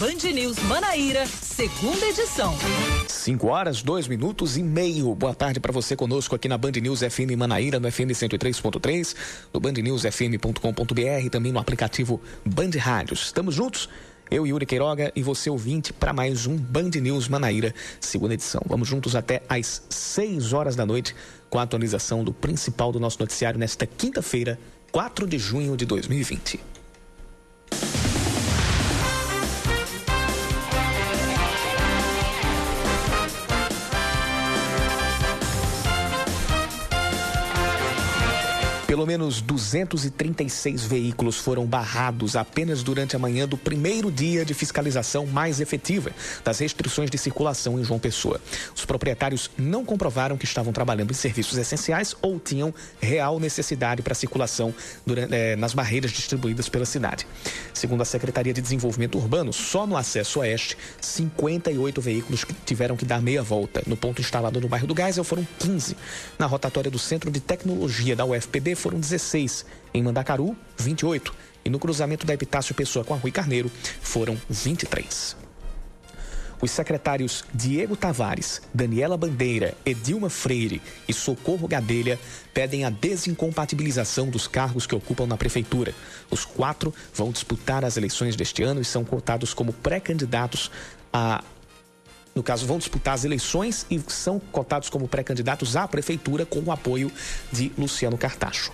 [0.00, 2.56] Band News Manaíra, segunda edição.
[3.06, 5.14] 5 horas, 2 minutos e meio.
[5.14, 9.14] Boa tarde para você conosco aqui na Band News FM Manaíra, no FM 103.3,
[9.52, 13.26] no bandnewsfm.com.br também no aplicativo Band Rádios.
[13.26, 13.90] Estamos juntos?
[14.30, 18.62] Eu, Yuri Queiroga, e você ouvinte para mais um Band News Manaíra, segunda edição.
[18.64, 21.14] Vamos juntos até às 6 horas da noite
[21.50, 24.58] com a atualização do principal do nosso noticiário nesta quinta-feira,
[24.90, 26.79] 4 de junho de 2020.
[38.90, 45.26] Pelo menos 236 veículos foram barrados apenas durante a manhã do primeiro dia de fiscalização
[45.26, 46.10] mais efetiva
[46.42, 48.40] das restrições de circulação em João Pessoa.
[48.74, 54.12] Os proprietários não comprovaram que estavam trabalhando em serviços essenciais ou tinham real necessidade para
[54.12, 54.74] circulação
[55.06, 57.28] durante, eh, nas barreiras distribuídas pela cidade.
[57.72, 63.22] Segundo a Secretaria de Desenvolvimento Urbano, só no acesso oeste, 58 veículos tiveram que dar
[63.22, 63.84] meia volta.
[63.86, 65.96] No ponto instalado no bairro do Geisel foram 15.
[66.36, 69.64] Na rotatória do Centro de Tecnologia da UFPB foram 16.
[69.94, 71.34] Em Mandacaru, 28.
[71.64, 75.36] E no cruzamento da Epitácio Pessoa com a Rui Carneiro, foram 23.
[76.62, 82.18] Os secretários Diego Tavares, Daniela Bandeira, Edilma Freire e Socorro Gadelha
[82.52, 85.94] pedem a desincompatibilização dos cargos que ocupam na prefeitura.
[86.30, 90.70] Os quatro vão disputar as eleições deste ano e são cotados como pré-candidatos
[91.12, 91.42] a
[92.34, 96.72] no caso, vão disputar as eleições e são cotados como pré-candidatos à prefeitura com o
[96.72, 97.10] apoio
[97.52, 98.72] de Luciano Cartacho.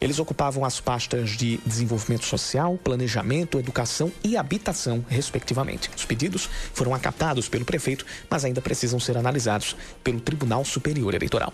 [0.00, 5.90] Eles ocupavam as pastas de desenvolvimento social, planejamento, educação e habitação, respectivamente.
[5.96, 11.52] Os pedidos foram acatados pelo prefeito, mas ainda precisam ser analisados pelo Tribunal Superior Eleitoral.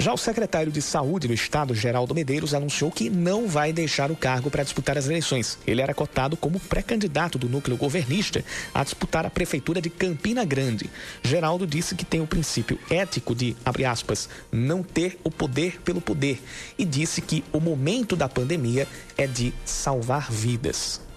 [0.00, 4.16] Já o secretário de Saúde do Estado, Geraldo Medeiros, anunciou que não vai deixar o
[4.16, 5.58] cargo para disputar as eleições.
[5.66, 8.42] Ele era cotado como pré-candidato do núcleo governista
[8.72, 10.88] a disputar a prefeitura de Campina Grande.
[11.22, 16.00] Geraldo disse que tem o princípio ético de, abre aspas, não ter o poder pelo
[16.00, 16.40] poder
[16.78, 18.88] e disse que o momento da pandemia
[19.18, 21.09] é de salvar vidas.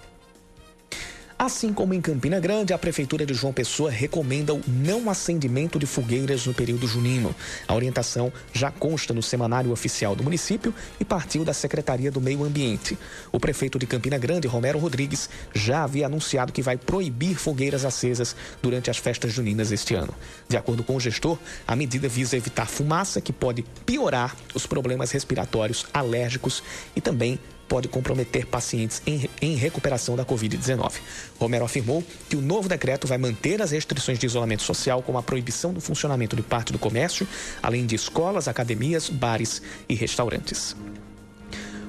[1.36, 5.86] Assim como em Campina Grande, a Prefeitura de João Pessoa recomenda o não acendimento de
[5.86, 7.34] fogueiras no período junino.
[7.66, 12.44] A orientação já consta no semanário oficial do município e partiu da Secretaria do Meio
[12.44, 12.96] Ambiente.
[13.32, 18.36] O prefeito de Campina Grande, Romero Rodrigues, já havia anunciado que vai proibir fogueiras acesas
[18.62, 20.14] durante as festas juninas este ano.
[20.48, 25.10] De acordo com o gestor, a medida visa evitar fumaça que pode piorar os problemas
[25.10, 26.62] respiratórios, alérgicos
[26.94, 30.92] e também pode comprometer pacientes em, em recuperação da Covid-19.
[31.38, 35.22] Romero afirmou que o novo decreto vai manter as restrições de isolamento social, como a
[35.22, 37.26] proibição do funcionamento de parte do comércio,
[37.62, 40.76] além de escolas, academias, bares e restaurantes.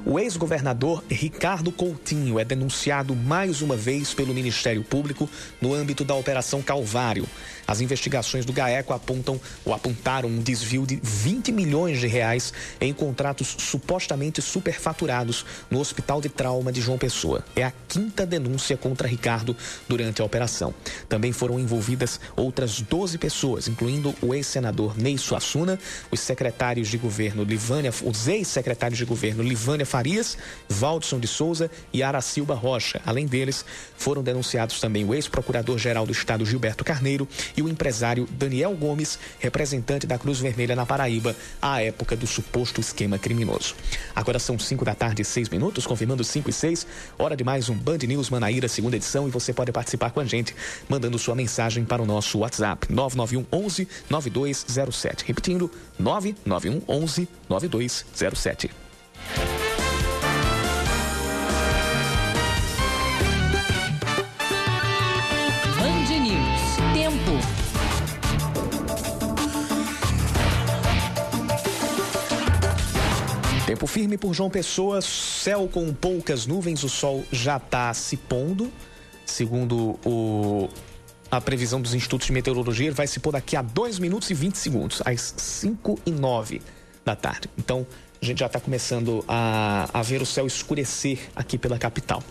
[0.08, 5.28] O ex-governador Ricardo Coutinho é denunciado mais uma vez pelo Ministério Público
[5.60, 7.28] no âmbito da Operação Calvário.
[7.68, 12.94] As investigações do GAECO apontam ou apontaram um desvio de 20 milhões de reais em
[12.94, 17.44] contratos supostamente superfaturados no Hospital de Trauma de João Pessoa.
[17.56, 19.56] É a quinta denúncia contra Ricardo
[19.88, 20.74] durante a operação.
[21.10, 25.80] Também foram envolvidas outras 12 pessoas, incluindo o ex-senador Ney Suassuna,
[26.12, 30.38] os secretários de governo Livânia, os ex-secretários de governo Livânia Farias,
[30.70, 33.02] Valdson de Souza e Aracilba Rocha.
[33.06, 33.66] Além deles,
[33.98, 40.06] foram denunciados também o ex-procurador-geral do Estado Gilberto Carneiro e o empresário Daniel Gomes, representante
[40.06, 43.76] da Cruz Vermelha na Paraíba, à época do suposto esquema criminoso.
[44.16, 46.88] Agora são 5 da tarde e 6 minutos, confirmando 5 e 6.
[47.18, 50.26] Hora de mais um Band News Manaíra, segunda edição, e você pode participar com a
[50.26, 50.56] gente,
[50.90, 55.26] mandando sua mensagem para o nosso WhatsApp, 991 11 9207.
[55.26, 58.72] Repetindo, 991 11 9207.
[73.76, 78.72] Tempo firme por João Pessoa, céu com poucas nuvens, o sol já está se pondo.
[79.26, 80.70] Segundo o,
[81.30, 84.34] a previsão dos institutos de meteorologia, ele vai se pôr daqui a 2 minutos e
[84.34, 86.62] 20 segundos, às 5 e 9
[87.04, 87.50] da tarde.
[87.58, 87.86] Então,
[88.22, 92.24] a gente já está começando a, a ver o céu escurecer aqui pela capital.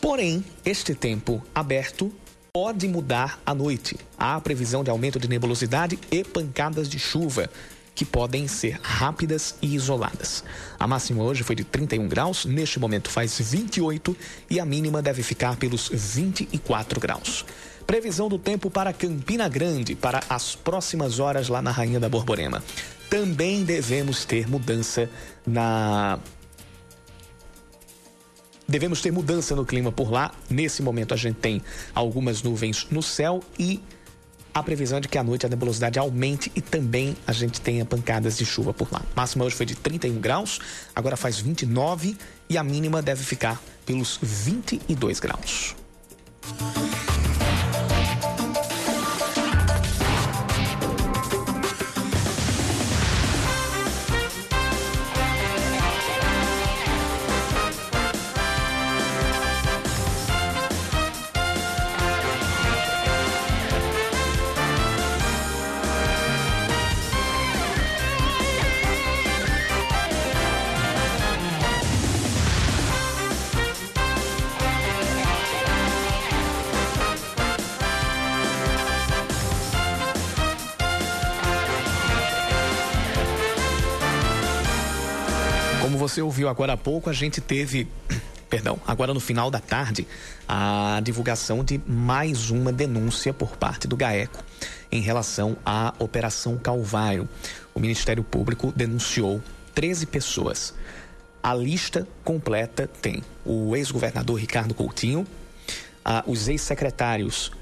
[0.00, 2.12] Porém, este tempo aberto
[2.52, 3.96] pode mudar à noite.
[4.16, 7.50] Há previsão de aumento de nebulosidade e pancadas de chuva
[7.94, 10.44] que podem ser rápidas e isoladas.
[10.78, 14.16] A máxima hoje foi de 31 graus, neste momento faz 28
[14.50, 17.44] e a mínima deve ficar pelos 24 graus.
[17.86, 22.62] Previsão do tempo para Campina Grande para as próximas horas lá na Rainha da Borborema.
[23.10, 25.10] Também devemos ter mudança
[25.46, 26.18] na
[28.66, 30.32] devemos ter mudança no clima por lá.
[30.48, 31.60] Nesse momento a gente tem
[31.94, 33.82] algumas nuvens no céu e
[34.54, 37.84] a previsão é de que à noite a nebulosidade aumente e também a gente tenha
[37.84, 39.02] pancadas de chuva por lá.
[39.14, 40.58] Máxima hoje foi de 31 graus,
[40.94, 42.16] agora faz 29
[42.48, 45.74] e a mínima deve ficar pelos 22 graus.
[86.48, 87.88] Agora há pouco, a gente teve
[88.52, 90.06] perdão, agora no final da tarde,
[90.46, 94.44] a divulgação de mais uma denúncia por parte do GAECO
[94.90, 97.26] em relação à Operação Calvário.
[97.74, 99.40] O Ministério Público denunciou
[99.74, 100.74] 13 pessoas.
[101.42, 105.26] A lista completa tem o ex-governador Ricardo Coutinho,
[106.26, 107.52] os ex-secretários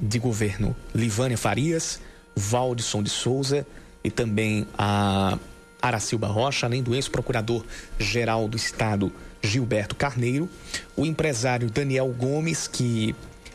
[0.00, 2.00] de governo Livânia Farias,
[2.34, 3.66] Valdisson de Souza
[4.02, 5.38] e também a
[5.82, 9.12] Aracilba Rocha, além do ex-procurador-geral do Estado,
[9.42, 10.48] Gilberto Carneiro,
[10.96, 13.14] o empresário Daniel Gomes, que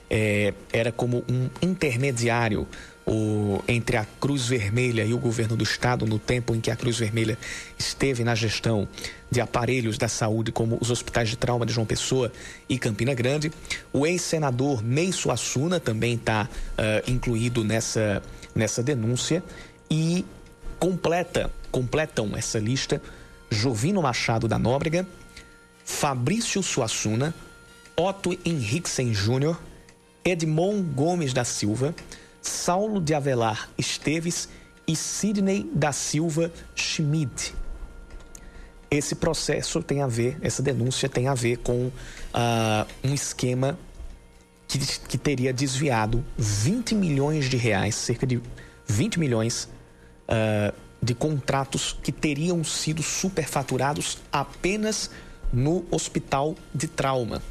[0.10, 2.68] é, era como um intermediário
[3.08, 6.76] o, entre a Cruz Vermelha e o governo do estado no tempo em que a
[6.76, 7.38] Cruz Vermelha
[7.80, 8.86] esteve na gestão
[9.32, 12.32] de aparelhos da saúde como os hospitais de trauma de João Pessoa
[12.68, 13.52] e Campina Grande.
[13.94, 18.22] O ex-senador Ney Suassuna também está uh, incluído nessa,
[18.54, 19.42] nessa denúncia
[19.90, 20.26] e
[20.80, 23.02] completa, completam essa lista
[23.50, 25.08] Jovino Machado da Nóbrega,
[25.84, 27.34] Fabrício Suassuna,
[27.96, 29.60] Otto Henriquesen Júnior,
[30.24, 31.96] Edmond Gomes da Silva,
[32.42, 34.50] Saulo de Avelar Esteves
[34.88, 37.54] e Sidney da Silva Schmidt.
[38.90, 41.92] Esse processo tem a ver, essa denúncia tem a ver com uh,
[43.04, 43.78] um esquema
[44.68, 48.42] que, que teria desviado 20 milhões de reais, cerca de
[48.86, 49.68] 20 milhões
[50.28, 55.10] uh, de contratos que teriam sido superfaturados apenas
[55.52, 57.42] no hospital de trauma.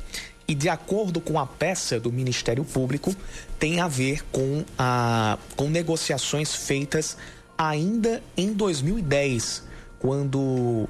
[0.48, 3.14] E de acordo com a peça do Ministério Público,
[3.58, 7.16] tem a ver com, a, com negociações feitas
[7.58, 9.64] ainda em 2010,
[9.98, 10.88] quando,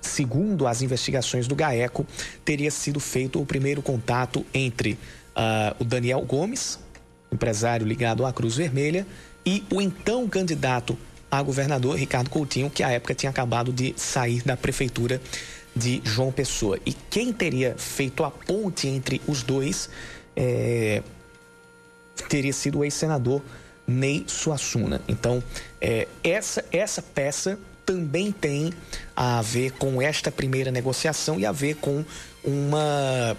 [0.00, 2.06] segundo as investigações do GAECO,
[2.44, 6.78] teria sido feito o primeiro contato entre uh, o Daniel Gomes,
[7.32, 9.06] empresário ligado à Cruz Vermelha,
[9.44, 10.98] e o então candidato
[11.30, 15.20] a governador, Ricardo Coutinho, que à época tinha acabado de sair da prefeitura
[15.76, 16.78] de João Pessoa.
[16.86, 19.90] E quem teria feito a ponte entre os dois
[20.34, 21.02] é,
[22.28, 23.42] teria sido o ex-senador
[23.86, 25.00] Ney Suassuna.
[25.06, 25.42] Então,
[25.80, 28.72] é, essa, essa peça também tem
[29.16, 32.04] a ver com esta primeira negociação e a ver com
[32.44, 33.36] uma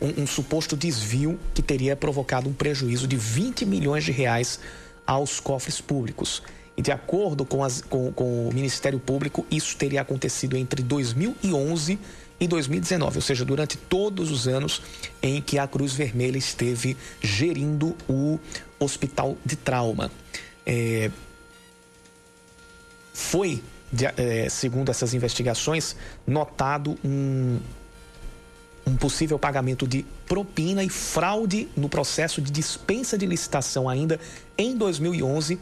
[0.00, 4.60] um, um, suposto desvio que teria provocado um prejuízo de 20 milhões de reais
[5.06, 6.42] aos cofres públicos.
[6.76, 11.98] E de acordo com, as, com, com, o Ministério Público, isso teria acontecido entre 2011
[12.40, 14.82] e 2019, ou seja, durante todos os anos
[15.22, 18.40] em que a Cruz Vermelha esteve gerindo o
[18.78, 20.10] hospital de trauma.
[20.66, 21.10] É,
[23.12, 25.94] foi, de, é, segundo essas investigações,
[26.26, 27.60] notado um,
[28.86, 34.20] um possível pagamento de propina e fraude no processo de dispensa de licitação ainda
[34.58, 35.58] em 2011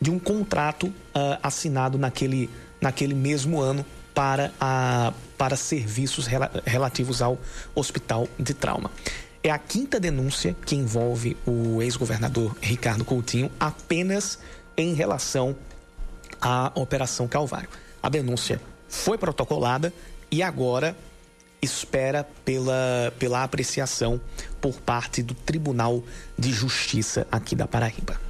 [0.00, 2.48] de um contrato uh, assinado naquele,
[2.80, 7.38] naquele mesmo ano para, a, para serviços rela, relativos ao
[7.74, 8.90] hospital de trauma.
[9.42, 14.38] É a quinta denúncia que envolve o ex-governador Ricardo Coutinho apenas
[14.76, 15.54] em relação
[16.40, 17.68] à Operação Calvário.
[18.02, 19.92] A denúncia foi protocolada
[20.30, 20.96] e agora
[21.60, 24.20] espera pela, pela apreciação
[24.60, 26.02] por parte do Tribunal
[26.38, 28.28] de Justiça aqui da Paraíba.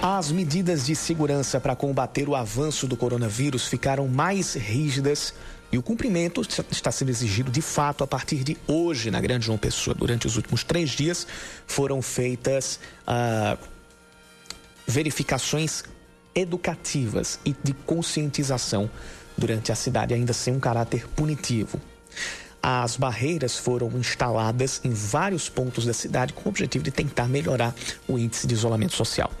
[0.00, 5.34] As medidas de segurança para combater o avanço do coronavírus ficaram mais rígidas
[5.72, 9.56] e o cumprimento está sendo exigido de fato a partir de hoje na Grande João
[9.56, 9.94] Pessoa.
[9.94, 11.26] Durante os últimos três dias
[11.66, 13.56] foram feitas ah,
[14.86, 15.82] verificações
[16.34, 18.90] educativas e de conscientização
[19.36, 21.80] durante a cidade, ainda sem um caráter punitivo.
[22.62, 27.74] as barreiras foram instaladas em vários pontos da cidade com o objetivo de tentar melhorar
[28.06, 29.32] o índice de isolamento social.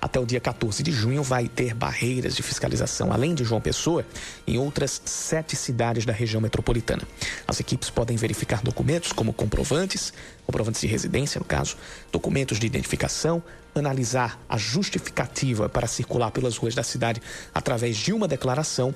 [0.00, 4.04] Até o dia 14 de junho vai ter barreiras de fiscalização, além de João Pessoa,
[4.46, 7.02] em outras sete cidades da região metropolitana.
[7.46, 10.12] As equipes podem verificar documentos como comprovantes,
[10.46, 11.76] comprovantes de residência, no caso,
[12.10, 13.42] documentos de identificação,
[13.74, 17.20] analisar a justificativa para circular pelas ruas da cidade
[17.54, 18.94] através de uma declaração,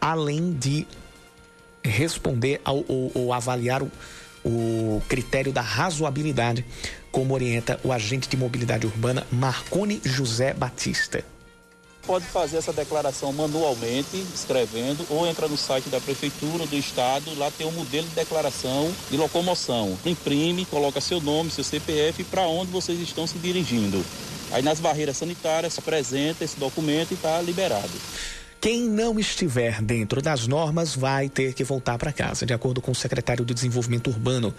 [0.00, 0.86] além de
[1.82, 3.90] responder ao, ou, ou avaliar o,
[4.44, 6.64] o critério da razoabilidade,
[7.12, 11.22] como orienta o agente de mobilidade urbana Marcone José Batista.
[12.04, 17.48] Pode fazer essa declaração manualmente, escrevendo, ou entra no site da prefeitura, do estado, lá
[17.52, 19.96] tem um modelo de declaração de locomoção.
[20.04, 24.04] Imprime, coloca seu nome, seu CPF para onde vocês estão se dirigindo.
[24.50, 27.92] Aí nas barreiras sanitárias apresenta esse documento e está liberado.
[28.62, 32.46] Quem não estiver dentro das normas vai ter que voltar para casa.
[32.46, 34.54] De acordo com o secretário de Desenvolvimento Urbano,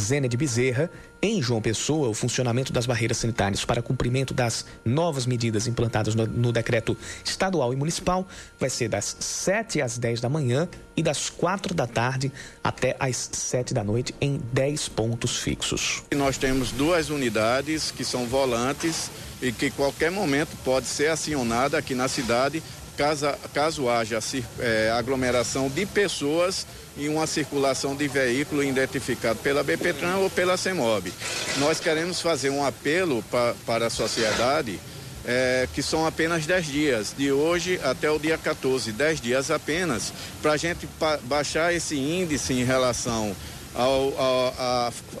[0.00, 0.88] Zene de Bezerra,
[1.20, 6.24] em João Pessoa, o funcionamento das barreiras sanitárias para cumprimento das novas medidas implantadas no,
[6.24, 8.28] no decreto estadual e municipal
[8.60, 12.30] vai ser das 7 às 10 da manhã e das 4 da tarde
[12.62, 16.04] até às 7 da noite em 10 pontos fixos.
[16.14, 19.10] Nós temos duas unidades que são volantes
[19.42, 22.62] e que qualquer momento pode ser acionada aqui na cidade
[22.98, 24.18] caso, caso haja
[24.58, 31.12] é, aglomeração de pessoas em uma circulação de veículo identificado pela BPTran ou pela CEMOB.
[31.58, 34.80] Nós queremos fazer um apelo pa, para a sociedade
[35.24, 40.12] é, que são apenas 10 dias, de hoje até o dia 14, 10 dias apenas,
[40.42, 40.88] para a gente
[41.22, 43.36] baixar esse índice em relação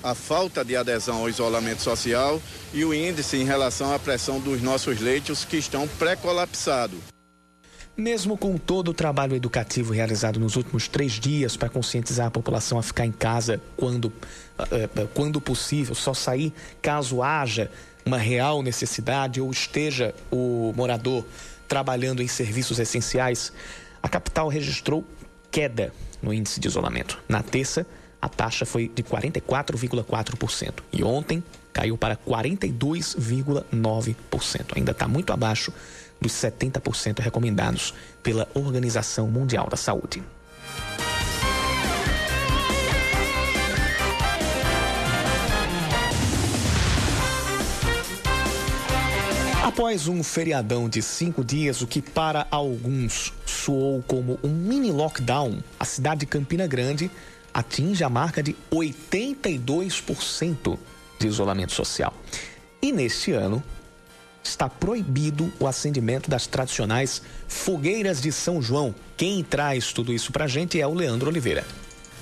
[0.02, 2.42] à falta de adesão ao isolamento social
[2.74, 7.17] e o índice em relação à pressão dos nossos leitos que estão pré-colapsados.
[7.98, 12.78] Mesmo com todo o trabalho educativo realizado nos últimos três dias para conscientizar a população
[12.78, 14.12] a ficar em casa quando,
[14.70, 17.68] eh, eh, quando possível, só sair caso haja
[18.06, 21.26] uma real necessidade ou esteja o morador
[21.66, 23.52] trabalhando em serviços essenciais,
[24.00, 25.04] a capital registrou
[25.50, 27.18] queda no índice de isolamento.
[27.28, 27.84] Na terça,
[28.22, 34.76] a taxa foi de 44,4% e ontem caiu para 42,9%.
[34.76, 35.72] Ainda está muito abaixo
[36.20, 40.22] dos 70% recomendados pela Organização Mundial da Saúde.
[49.62, 55.60] Após um feriadão de cinco dias, o que para alguns soou como um mini lockdown,
[55.78, 57.08] a cidade de Campina Grande
[57.54, 60.78] atinge a marca de 82%
[61.18, 62.12] de isolamento social.
[62.80, 63.62] E neste ano,
[64.48, 68.94] está proibido o acendimento das tradicionais fogueiras de São João.
[69.16, 71.64] Quem traz tudo isso para a gente é o Leandro Oliveira.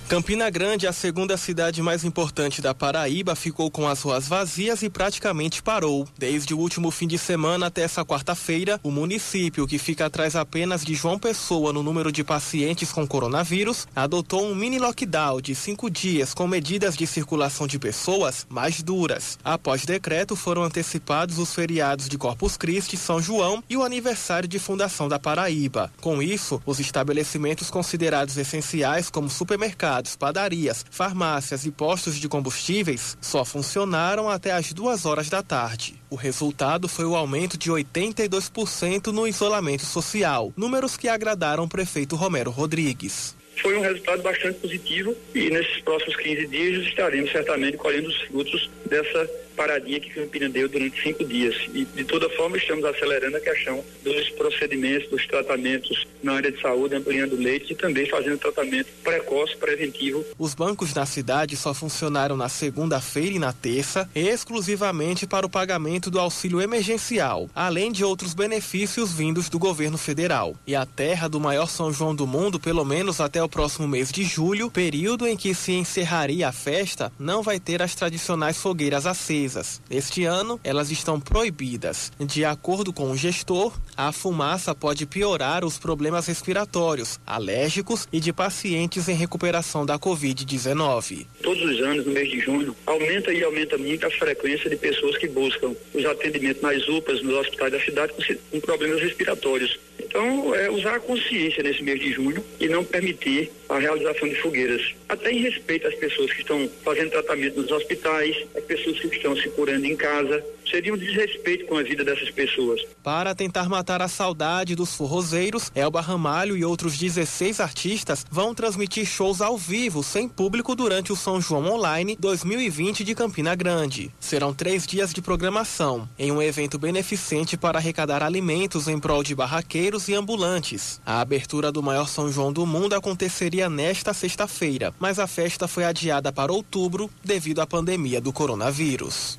[0.09, 4.89] Campina Grande, a segunda cidade mais importante da Paraíba, ficou com as ruas vazias e
[4.89, 6.07] praticamente parou.
[6.17, 10.85] Desde o último fim de semana até essa quarta-feira, o município, que fica atrás apenas
[10.85, 15.91] de João Pessoa no número de pacientes com coronavírus, adotou um mini lockdown de cinco
[15.91, 19.37] dias com medidas de circulação de pessoas mais duras.
[19.43, 24.61] Após decreto, foram antecipados os feriados de Corpus Christi, São João e o aniversário de
[24.61, 25.93] fundação da Paraíba.
[26.01, 33.17] Com isso, os estabelecimentos considerados essenciais, como supermercados, mercados, padarias, farmácias e postos de combustíveis
[33.21, 35.95] só funcionaram até as duas horas da tarde.
[36.11, 42.17] O resultado foi o aumento de 82% no isolamento social, números que agradaram o prefeito
[42.17, 48.09] Romero Rodrigues foi um resultado bastante positivo e nesses próximos 15 dias estaremos certamente colhendo
[48.09, 51.57] os frutos dessa paradinha que Campina deu durante cinco dias.
[51.75, 56.61] E, de toda forma, estamos acelerando a questão dos procedimentos, dos tratamentos na área de
[56.61, 60.25] saúde, ampliando leite e também fazendo tratamento precoce, preventivo.
[60.39, 66.11] Os bancos na cidade só funcionaram na segunda-feira e na terça, exclusivamente para o pagamento
[66.11, 70.55] do auxílio emergencial, além de outros benefícios vindos do governo federal.
[70.67, 74.13] E a terra do maior São João do mundo, pelo menos até o próximo mês
[74.13, 79.07] de julho, período em que se encerraria a festa, não vai ter as tradicionais fogueiras
[79.07, 79.46] acesas
[79.91, 82.11] este ano, elas estão proibidas.
[82.19, 88.33] De acordo com o gestor, a fumaça pode piorar os problemas respiratórios, alérgicos e de
[88.33, 91.27] pacientes em recuperação da Covid-19.
[91.43, 95.17] Todos os anos, no mês de junho, aumenta e aumenta muito a frequência de pessoas
[95.19, 98.13] que buscam os atendimentos nas UPAs, nos hospitais da cidade
[98.51, 99.79] com problemas respiratórios.
[99.99, 104.35] Então, é usar a consciência nesse mês de junho e não permitir a realização de
[104.37, 109.09] fogueiras, até em respeito às pessoas que estão fazendo tratamento nos hospitais, às pessoas que
[109.09, 110.45] estão se curando em casa.
[110.71, 112.81] Seria um desrespeito com a vida dessas pessoas.
[113.03, 119.07] Para tentar matar a saudade dos forrozeiros, Elba Ramalho e outros 16 artistas vão transmitir
[119.07, 124.11] shows ao vivo, sem público, durante o São João Online 2020 de Campina Grande.
[124.19, 129.35] Serão três dias de programação, em um evento beneficente para arrecadar alimentos em prol de
[129.35, 131.01] barraqueiros e ambulantes.
[131.07, 135.85] A abertura do maior São João do mundo aconteceria nesta sexta-feira, mas a festa foi
[135.85, 139.39] adiada para outubro devido à pandemia do coronavírus.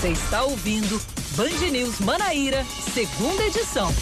[0.00, 1.02] Você está ouvindo
[1.34, 2.64] Band News Manaíra,
[2.94, 3.92] segunda edição.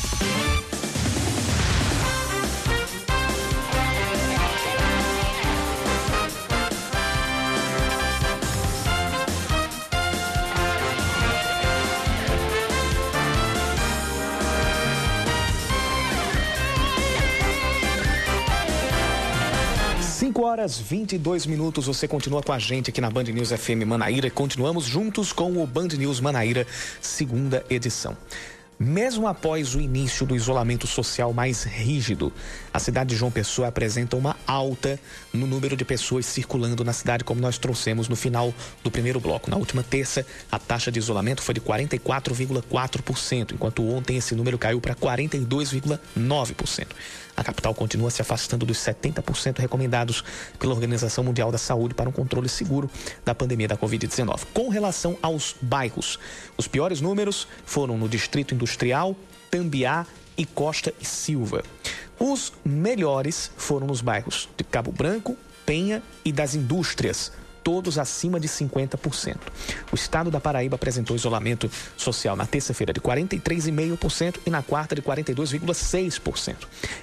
[20.36, 21.86] 5 horas 22 minutos.
[21.86, 24.28] Você continua com a gente aqui na Band News FM Manaíra.
[24.28, 26.66] Continuamos juntos com o Band News Manaíra,
[27.00, 28.14] segunda edição.
[28.78, 32.30] Mesmo após o início do isolamento social mais rígido,
[32.74, 35.00] a cidade de João Pessoa apresenta uma alta
[35.32, 38.52] no número de pessoas circulando na cidade, como nós trouxemos no final
[38.84, 39.50] do primeiro bloco.
[39.50, 44.82] Na última terça, a taxa de isolamento foi de 44,4%, enquanto ontem esse número caiu
[44.82, 46.88] para 42,9%.
[47.36, 50.24] A capital continua se afastando dos 70% recomendados
[50.58, 52.90] pela Organização Mundial da Saúde para um controle seguro
[53.24, 54.46] da pandemia da Covid-19.
[54.54, 56.18] Com relação aos bairros,
[56.56, 59.14] os piores números foram no Distrito Industrial,
[59.50, 61.62] Tambiá e Costa e Silva.
[62.18, 67.32] Os melhores foram nos bairros de Cabo Branco, Penha e das Indústrias,
[67.66, 69.38] todos acima de 50%.
[69.90, 75.02] O estado da Paraíba apresentou isolamento social na terça-feira de 43,5% e na quarta de
[75.02, 76.58] 42,6%.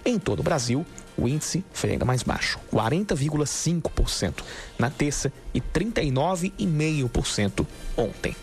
[0.05, 0.85] Em todo o Brasil,
[1.17, 4.41] o índice foi ainda mais baixo, 40,5%
[4.79, 7.67] na terça e 39,5%
[7.97, 8.33] ontem.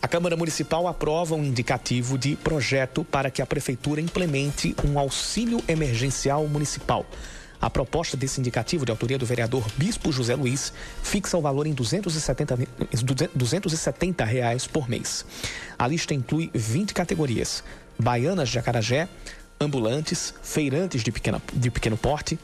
[0.00, 5.60] A Câmara Municipal aprova um indicativo de projeto para que a Prefeitura implemente um auxílio
[5.66, 7.04] emergencial municipal
[7.64, 10.70] a proposta desse indicativo, de autoria do vereador Bispo José Luiz,
[11.02, 12.58] fixa o valor em 270,
[13.34, 15.24] 270 reais por mês.
[15.78, 17.64] A lista inclui 20 categorias:
[17.98, 19.08] baianas de acarajé,
[19.58, 22.38] ambulantes, feirantes de, pequena, de pequeno porte,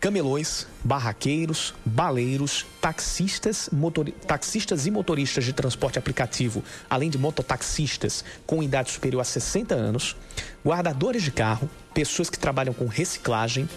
[0.00, 4.10] camelões, barraqueiros, baleiros, taxistas, motor...
[4.26, 10.16] taxistas e motoristas de transporte aplicativo, além de mototaxistas com idade superior a 60 anos,
[10.64, 13.68] guardadores de carro, pessoas que trabalham com reciclagem,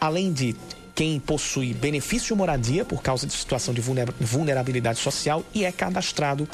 [0.00, 0.54] além de
[0.94, 6.48] quem possui benefício moradia por causa de situação de vulnerabilidade social e é cadastrado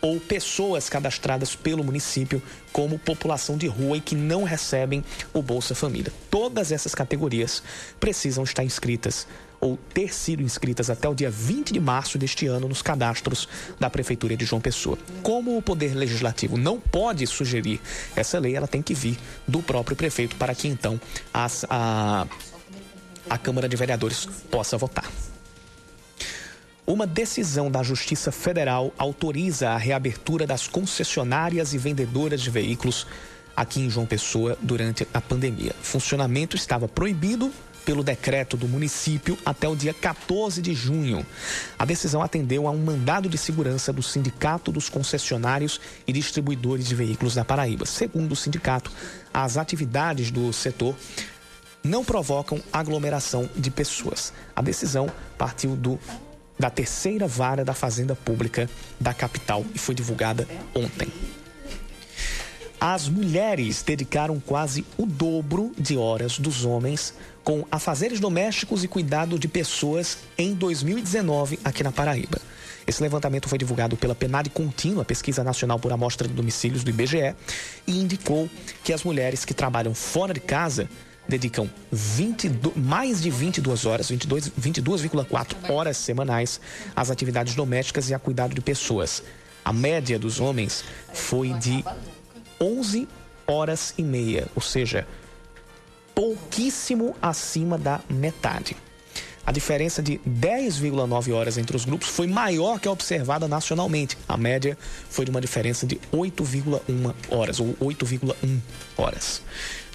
[0.00, 5.74] ou pessoas cadastradas pelo município como população de rua e que não recebem o Bolsa
[5.74, 6.12] Família.
[6.30, 7.62] Todas essas categorias
[7.98, 9.26] precisam estar inscritas
[9.60, 13.46] ou ter sido inscritas até o dia 20 de março deste ano nos cadastros
[13.78, 14.96] da Prefeitura de João Pessoa.
[15.22, 17.78] Como o Poder Legislativo não pode sugerir
[18.16, 20.98] essa lei, ela tem que vir do próprio prefeito para que então
[21.34, 22.26] as, a
[23.30, 25.08] a Câmara de Vereadores possa votar.
[26.86, 33.06] Uma decisão da Justiça Federal autoriza a reabertura das concessionárias e vendedoras de veículos
[33.56, 35.72] aqui em João Pessoa durante a pandemia.
[35.80, 37.52] Funcionamento estava proibido
[37.84, 41.24] pelo decreto do município até o dia 14 de junho.
[41.78, 46.94] A decisão atendeu a um mandado de segurança do Sindicato dos Concessionários e Distribuidores de
[46.94, 47.86] Veículos da Paraíba.
[47.86, 48.90] Segundo o sindicato,
[49.32, 50.94] as atividades do setor
[51.82, 54.32] não provocam aglomeração de pessoas.
[54.54, 55.98] A decisão partiu do
[56.58, 58.68] da terceira vara da Fazenda Pública
[59.00, 61.08] da capital e foi divulgada ontem.
[62.78, 69.38] As mulheres dedicaram quase o dobro de horas dos homens com afazeres domésticos e cuidado
[69.38, 72.38] de pessoas em 2019 aqui na Paraíba.
[72.86, 77.34] Esse levantamento foi divulgado pela PNAD Contínua, Pesquisa Nacional por Amostra de Domicílios do IBGE,
[77.86, 78.48] e indicou
[78.82, 80.88] que as mulheres que trabalham fora de casa
[81.30, 86.60] dedicam 22, mais de 22 horas, 22,4 22 horas semanais
[86.94, 89.22] às atividades domésticas e a cuidado de pessoas.
[89.64, 91.84] A média dos homens foi de
[92.60, 93.08] 11
[93.46, 95.06] horas e meia, ou seja,
[96.14, 98.76] pouquíssimo acima da metade.
[99.44, 104.16] A diferença de 10,9 horas entre os grupos foi maior que a observada nacionalmente.
[104.28, 104.76] A média
[105.08, 108.60] foi de uma diferença de 8,1 horas, ou 8,1
[108.96, 109.42] horas.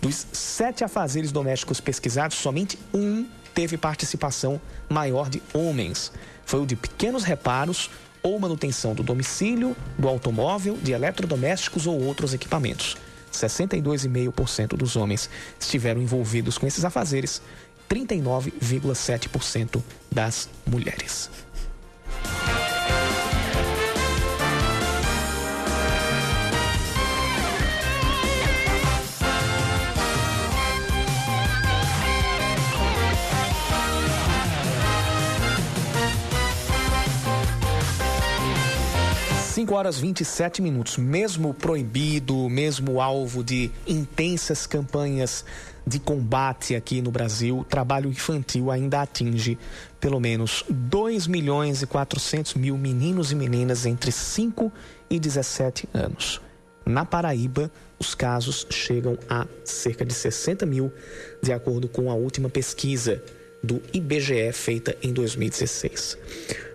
[0.01, 6.11] Dos sete afazeres domésticos pesquisados, somente um teve participação maior de homens.
[6.45, 7.89] Foi o de pequenos reparos
[8.21, 12.97] ou manutenção do domicílio, do automóvel, de eletrodomésticos ou outros equipamentos.
[13.31, 15.29] 62,5% dos homens
[15.59, 17.41] estiveram envolvidos com esses afazeres,
[17.89, 21.29] 39,7% das mulheres.
[39.55, 40.97] 5 horas 27 minutos.
[40.97, 45.45] Mesmo proibido, mesmo alvo de intensas campanhas
[45.87, 49.57] de combate aqui no Brasil, o trabalho infantil ainda atinge
[49.97, 54.69] pelo menos 2 milhões e 400 mil meninos e meninas entre 5
[55.09, 56.41] e 17 anos.
[56.85, 60.91] Na Paraíba, os casos chegam a cerca de 60 mil,
[61.41, 63.23] de acordo com a última pesquisa
[63.65, 66.17] do IBGE feita em 2016.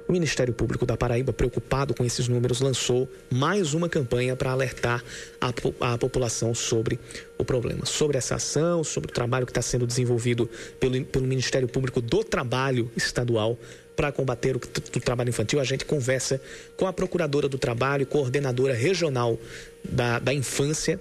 [0.09, 5.05] O Ministério Público da Paraíba, preocupado com esses números, lançou mais uma campanha para alertar
[5.41, 5.53] a,
[5.93, 6.99] a, população sobre
[7.39, 10.51] o problema, sobre essa ação, sobre o trabalho que está sendo desenvolvido
[10.81, 13.57] pelo, pelo Ministério Público do Trabalho Estadual
[13.95, 15.61] para combater o, trabalho infantil.
[15.61, 16.41] A gente conversa
[16.77, 19.39] com a Procuradora do Trabalho, coordenadora regional
[19.85, 20.99] da, da Infância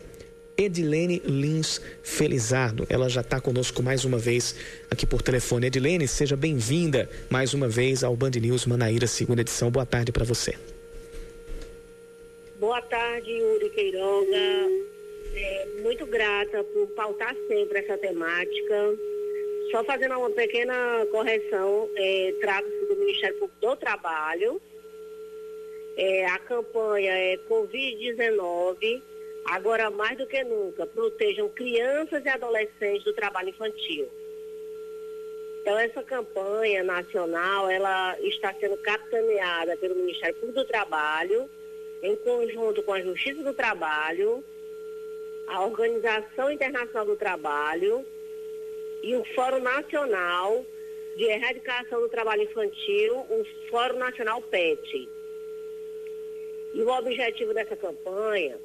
[0.59, 2.85] Edilene Lins Felizardo.
[2.89, 4.53] Ela já está conosco mais uma vez
[4.91, 5.67] aqui por telefone.
[5.67, 9.71] Edilene, seja bem-vinda mais uma vez ao Band News Manaíra, segunda edição.
[9.71, 10.53] Boa tarde para você.
[12.59, 14.35] Boa tarde, Yuri Queiroga.
[15.33, 18.97] É, muito grata por pautar sempre essa temática.
[19.71, 24.61] Só fazendo uma pequena correção, é, trata-se do Ministério Público do Trabalho.
[25.95, 29.01] É, a campanha é Covid-19
[29.45, 34.09] agora mais do que nunca, protejam crianças e adolescentes do trabalho infantil.
[35.61, 41.49] Então, essa campanha nacional, ela está sendo capitaneada pelo Ministério Público do Trabalho,
[42.01, 44.43] em conjunto com a Justiça do Trabalho,
[45.47, 48.05] a Organização Internacional do Trabalho
[49.03, 50.65] e o Fórum Nacional
[51.17, 55.09] de Erradicação do Trabalho Infantil, o Fórum Nacional PET.
[56.73, 58.57] E o objetivo dessa campanha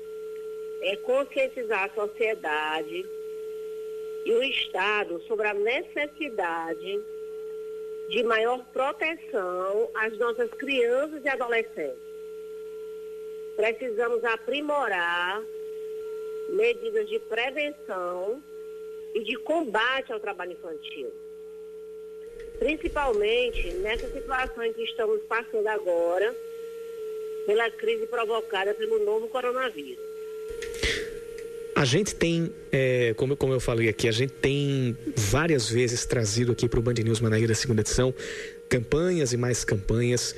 [0.85, 3.07] é conscientizar a sociedade
[4.27, 7.01] e o Estado sobre a necessidade
[8.11, 12.05] de maior proteção às nossas crianças e adolescentes.
[13.57, 15.43] Precisamos aprimorar
[16.51, 18.43] medidas de prevenção
[19.15, 21.11] e de combate ao trabalho infantil.
[22.59, 26.35] Principalmente nessa situação em que estamos passando agora,
[27.47, 30.14] pela crise provocada pelo novo coronavírus.
[31.77, 36.53] A gente tem, é, como, como eu falei aqui, a gente tem várias vezes trazido
[36.53, 38.15] aqui para o Band News Manaíra, segunda edição,
[38.69, 40.37] campanhas e mais campanhas,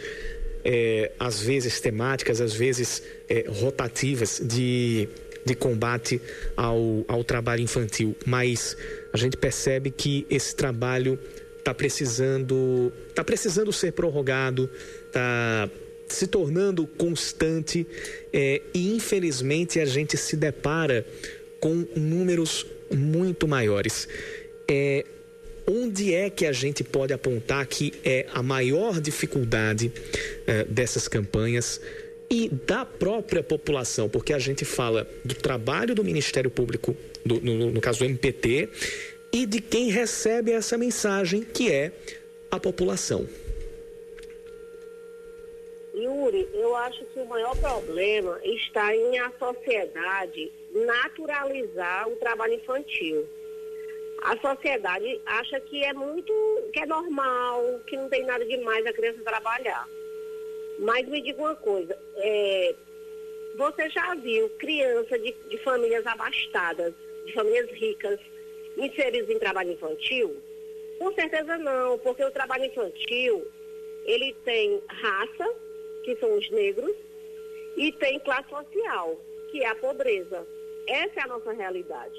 [0.65, 5.09] é, às vezes temáticas, às vezes é, rotativas de,
[5.45, 6.21] de combate
[6.57, 8.17] ao, ao trabalho infantil.
[8.25, 8.75] Mas
[9.13, 11.19] a gente percebe que esse trabalho
[11.59, 14.71] está precisando, tá precisando ser prorrogado,
[15.07, 15.69] está
[16.09, 17.87] se tornando constante
[18.33, 21.07] é, e infelizmente a gente se depara
[21.61, 24.09] com números muito maiores.
[24.69, 25.05] É,
[25.67, 29.93] onde é que a gente pode apontar que é a maior dificuldade
[30.47, 31.81] é, dessas campanhas
[32.31, 34.09] e da própria população?
[34.09, 38.69] Porque a gente fala do trabalho do Ministério Público, do, no, no caso do MPT,
[39.33, 41.93] e de quem recebe essa mensagem, que é
[42.51, 43.27] a população.
[46.27, 53.27] Yuri, eu acho que o maior problema está em a sociedade naturalizar o trabalho infantil.
[54.23, 56.33] A sociedade acha que é muito,
[56.73, 59.89] que é normal, que não tem nada demais a criança trabalhar.
[60.81, 62.75] Mas me diga uma coisa, é,
[63.57, 66.93] você já viu criança de, de famílias abastadas,
[67.25, 68.19] de famílias ricas,
[68.77, 70.37] inseridas em trabalho infantil?
[70.99, 73.47] Com certeza não, porque o trabalho infantil,
[74.05, 75.55] ele tem raça,
[76.07, 76.95] que são os negros,
[77.77, 80.47] e tem classe social, que é a pobreza.
[80.87, 82.17] Essa é a nossa realidade.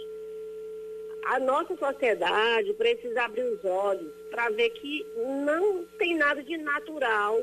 [1.23, 7.41] A nossa sociedade precisa abrir os olhos para ver que não tem nada de natural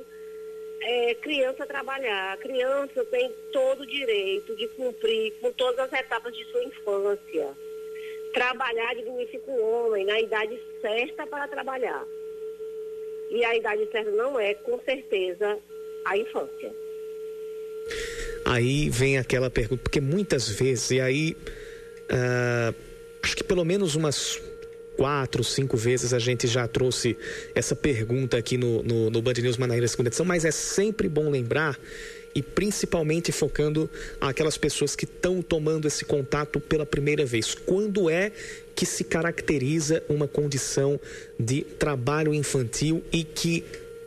[0.83, 2.35] é, criança trabalhar.
[2.35, 7.57] A criança tem todo o direito de cumprir com todas as etapas de sua infância.
[8.35, 12.07] Trabalhar dignifica o homem na idade certa para trabalhar.
[13.31, 15.59] E a idade certa não é, com certeza,
[16.05, 16.73] a infância.
[18.45, 21.37] Aí vem aquela pergunta, porque muitas vezes, e aí
[22.11, 22.75] uh,
[23.23, 24.41] acho que pelo menos umas
[24.97, 27.17] quatro, cinco vezes a gente já trouxe
[27.55, 31.31] essa pergunta aqui no, no, no Band News Manaíra segunda edição, mas é sempre bom
[31.31, 31.79] lembrar
[32.35, 33.89] e principalmente focando
[34.21, 37.55] aquelas pessoas que estão tomando esse contato pela primeira vez.
[37.55, 38.33] Quando é
[38.75, 40.99] que se caracteriza uma condição
[41.39, 43.65] de trabalho infantil e que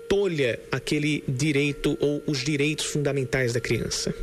[0.08, 4.14] tolha aquele direito ou os direitos fundamentais da criança?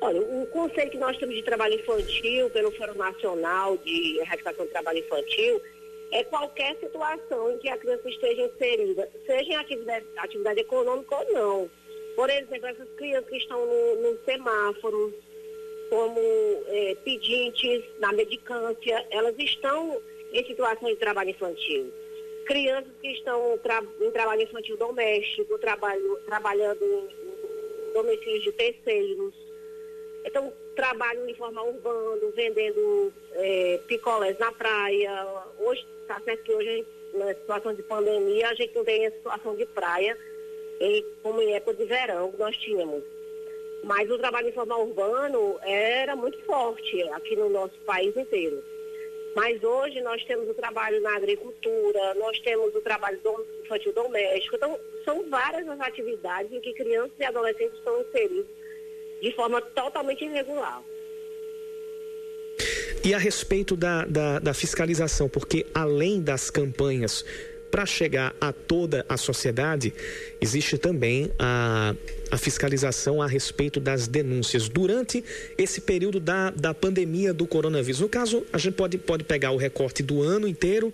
[0.00, 4.70] Olha, o conceito que nós temos de trabalho infantil pelo Fórum Nacional de Erradicação do
[4.70, 5.60] Trabalho Infantil
[6.12, 11.32] é qualquer situação em que a criança esteja inserida, seja em atividade, atividade econômica ou
[11.32, 11.70] não.
[12.16, 15.14] Por exemplo, essas crianças que estão no, no semáforo,
[15.90, 16.18] como
[16.66, 20.00] é, pedintes na medicância, elas estão
[20.32, 21.92] em situação de trabalho infantil.
[22.50, 29.32] Crianças que estão tra em trabalho infantil doméstico, trabalho, trabalhando em domicílios de terceiros.
[30.24, 35.44] Então, trabalho em forma urbano, vendendo é, picolés na praia.
[35.60, 36.84] Hoje, está certo que hoje,
[37.14, 40.18] na situação de pandemia, a gente não tem a situação de praia,
[40.80, 43.04] em, como em época de verão que nós tínhamos.
[43.84, 48.60] Mas o trabalho informal urbano era muito forte aqui no nosso país inteiro.
[49.34, 53.20] Mas hoje nós temos o trabalho na agricultura, nós temos o trabalho
[53.64, 54.56] infantil doméstico.
[54.56, 58.46] Então, são várias as atividades em que crianças e adolescentes estão inseridos
[59.22, 60.82] de forma totalmente irregular.
[63.02, 67.24] E a respeito da, da, da fiscalização, porque além das campanhas
[67.70, 69.92] para chegar a toda a sociedade,
[70.40, 71.94] existe também a,
[72.30, 75.24] a fiscalização a respeito das denúncias durante
[75.56, 78.00] esse período da, da pandemia do coronavírus.
[78.00, 80.92] No caso, a gente pode, pode pegar o recorte do ano inteiro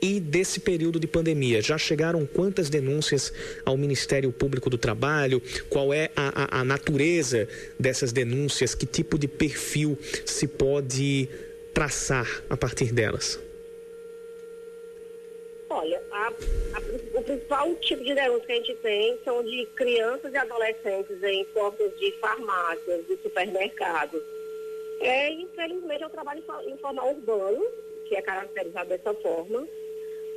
[0.00, 1.60] e desse período de pandemia.
[1.60, 3.32] Já chegaram quantas denúncias
[3.64, 5.42] ao Ministério Público do Trabalho?
[5.68, 8.74] Qual é a, a, a natureza dessas denúncias?
[8.74, 11.28] Que tipo de perfil se pode
[11.74, 13.38] traçar a partir delas?
[15.70, 20.32] Olha, a, a, o principal tipo de denúncia que a gente tem são de crianças
[20.32, 24.22] e adolescentes em portas de farmácias, de supermercados.
[25.00, 27.64] É, infelizmente, é o trabalho informal urbano,
[28.08, 29.66] que é caracterizado dessa forma.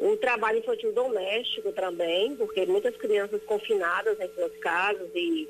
[0.01, 5.49] O trabalho infantil doméstico também, porque muitas crianças confinadas em suas casas e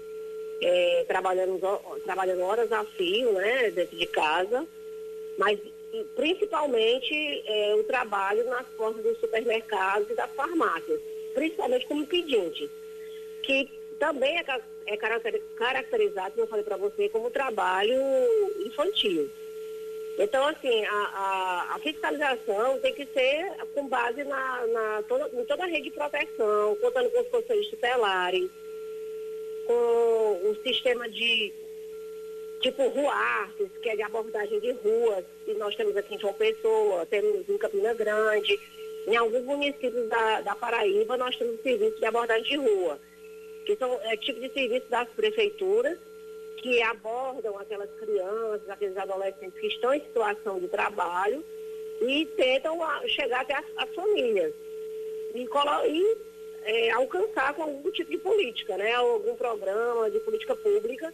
[0.61, 1.59] é, trabalhando,
[2.03, 4.65] trabalhando horas a fio, né, dentro de casa.
[5.37, 5.59] Mas
[6.15, 11.01] principalmente é, o trabalho nas portas dos supermercados e das farmácias,
[11.33, 12.69] principalmente como pedinte,
[13.43, 14.45] que também é,
[14.87, 18.01] é caracterizado, como eu falei para você, como trabalho
[18.65, 19.29] infantil.
[20.17, 25.45] Então, assim, a, a, a, fiscalização tem que ser com base na, na toda, em
[25.45, 28.49] toda a rede de proteção, contando com os conselhos tutelares,
[29.65, 31.53] com o sistema de
[32.61, 37.05] tipo Ruartes, que é de abordagem de ruas, e nós temos aqui em João Pessoa,
[37.07, 38.59] temos em Campina Grande,
[39.07, 42.99] em alguns municípios da, da Paraíba nós temos serviços de abordagem de rua,
[43.65, 45.97] que são é, tipo de serviço das prefeituras
[46.57, 51.43] que abordam aquelas crianças, aqueles adolescentes que estão em situação de trabalho
[52.01, 54.53] e tentam a, chegar até as, as famílias.
[55.33, 55.47] E,
[55.87, 56.17] e
[56.63, 58.93] é, alcançar com algum tipo de política, né?
[58.93, 61.11] algum programa de política pública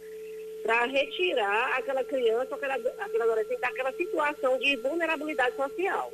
[0.62, 6.12] para retirar aquela criança, aquela, aquela adolescente daquela situação de vulnerabilidade social.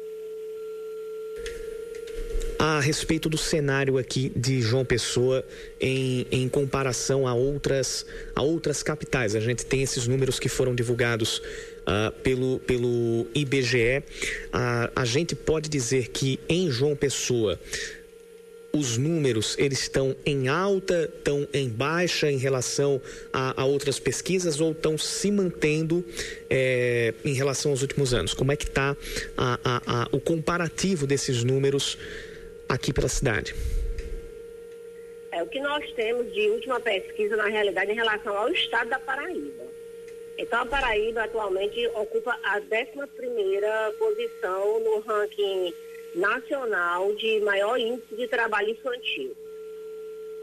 [2.59, 5.45] A respeito do cenário aqui de João Pessoa
[5.81, 10.75] em, em comparação a outras, a outras capitais, a gente tem esses números que foram
[10.75, 11.43] divulgados
[11.85, 13.99] uh, pelo, pelo IBGE.
[14.47, 17.59] Uh, a gente pode dizer que em João Pessoa
[18.75, 23.01] os números eles estão em alta, estão em baixa em relação
[23.33, 26.05] a, a outras pesquisas ou estão se mantendo
[26.51, 28.35] é, em relação aos últimos anos?
[28.35, 28.97] Como é que está
[30.11, 31.97] o comparativo desses números
[32.69, 33.55] aqui pela cidade?
[35.31, 38.99] É, o que nós temos de última pesquisa, na realidade, em relação ao estado da
[38.99, 39.65] Paraíba.
[40.37, 42.69] Então, a Paraíba atualmente ocupa a 11
[43.99, 45.73] posição no ranking
[46.15, 49.37] nacional de maior índice de trabalho infantil.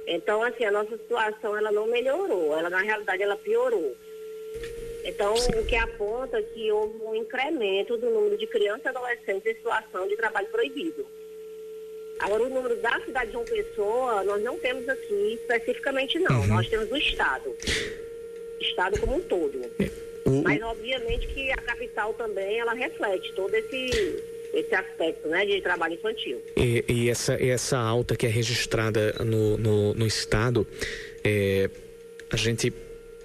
[0.07, 3.95] Então, assim, a nossa situação ela não melhorou, ela na realidade ela piorou.
[5.03, 9.55] Então, o que aponta que houve um incremento do número de crianças e adolescentes em
[9.55, 11.05] situação de trabalho proibido.
[12.19, 16.41] Agora, o número da cidade de João Pessoa, nós não temos aqui especificamente, não.
[16.41, 16.47] Uhum.
[16.47, 17.55] Nós temos o Estado.
[18.59, 19.59] Estado como um todo.
[20.43, 25.93] Mas, obviamente, que a capital também, ela reflete todo esse esse aspecto né, de trabalho
[25.93, 26.41] infantil.
[26.55, 30.67] E, e essa, essa alta que é registrada no, no, no Estado,
[31.23, 31.69] é,
[32.29, 32.73] a gente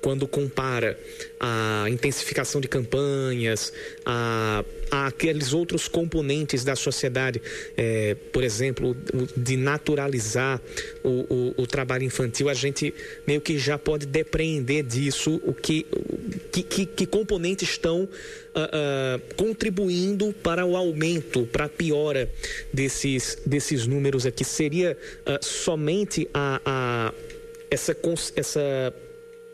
[0.00, 0.98] quando compara
[1.38, 3.72] a intensificação de campanhas,
[4.04, 7.40] a, a aqueles outros componentes da sociedade,
[7.76, 8.96] é, por exemplo,
[9.37, 10.61] de naturalizar
[11.02, 12.94] o, o, o, trabalho infantil, a gente
[13.26, 15.87] meio que já pode depreender disso o que,
[16.52, 22.30] que, que, que componentes estão uh, uh, contribuindo para o aumento, para a piora
[22.72, 24.44] desses, desses números aqui.
[24.44, 27.14] Seria uh, somente a, a
[27.70, 27.96] essa,
[28.37, 28.94] essa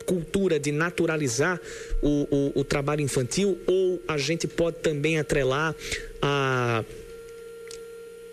[0.05, 1.59] cultura de naturalizar
[2.01, 5.75] o, o, o trabalho infantil ou a gente pode também atrelar
[6.21, 6.83] a,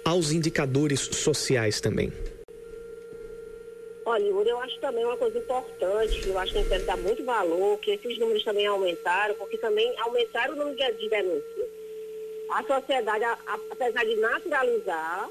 [0.04, 2.12] aos indicadores sociais também?
[4.04, 6.96] Olha, Yuri, eu acho também uma coisa importante, eu acho que a gente deve dar
[6.96, 11.68] muito valor, que esses números também aumentaram, porque também aumentaram o número de denúncias.
[12.50, 13.24] A sociedade,
[13.70, 15.30] apesar de naturalizar,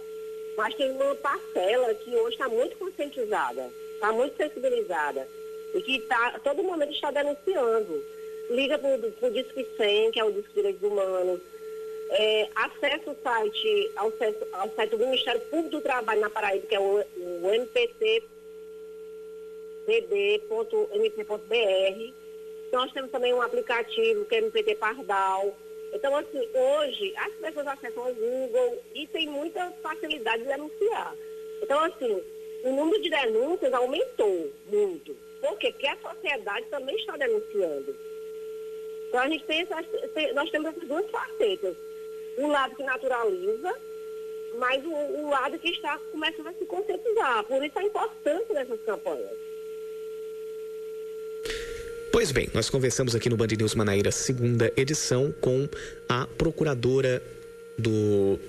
[0.55, 5.27] mas tem uma parcela que hoje está muito conscientizada, está muito sensibilizada
[5.73, 8.03] e que tá, todo momento está denunciando.
[8.49, 11.39] Liga para o Disque 100, que é o Disque Direitos Humanos,
[12.09, 14.11] é, acessa o site, ao,
[14.53, 18.29] ao, site do Ministério Público do Trabalho na Paraíba, que é o, o mptpb.mp.br.
[22.71, 25.55] Nós temos também um aplicativo que é MPT Pardal.
[25.93, 31.15] Então, assim, hoje as pessoas acessam o Google e tem muita facilidade de denunciar.
[31.61, 32.23] Então, assim,
[32.63, 35.28] o número de denúncias aumentou muito.
[35.41, 35.71] Por quê?
[35.71, 37.95] Porque a sociedade também está denunciando.
[39.07, 39.85] Então a gente tem essas,
[40.35, 41.75] nós temos essas duas facetas.
[42.37, 43.75] Um lado que naturaliza,
[44.57, 47.43] mas o, o lado que está começando a se conscientizar.
[47.45, 49.37] Por isso a importância dessas campanhas.
[52.11, 55.67] Pois bem, nós conversamos aqui no Band News Manaíra, segunda edição, com
[56.07, 57.21] a procuradora
[57.77, 58.39] do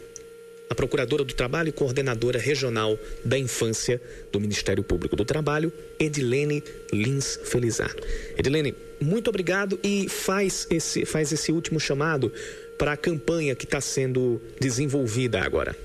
[0.71, 6.63] a Procuradora do Trabalho e Coordenadora Regional da Infância do Ministério Público do Trabalho, Edilene
[6.93, 8.01] Lins Felizardo.
[8.39, 12.33] Edilene, muito obrigado e faz esse, faz esse último chamado
[12.79, 15.77] para a campanha que está sendo desenvolvida agora.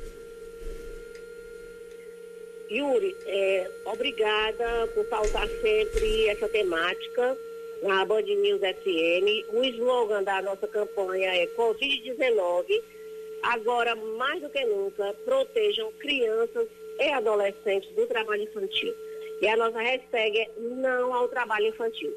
[2.69, 7.35] Yuri, é, obrigada por pautar sempre essa temática
[7.81, 9.49] na Band News FM.
[9.51, 12.94] O slogan da nossa campanha é Covid-19
[13.43, 16.67] Agora, mais do que nunca, protejam crianças
[16.99, 18.93] e adolescentes do trabalho infantil.
[19.41, 22.13] E a nossa hashtag é não ao trabalho infantil.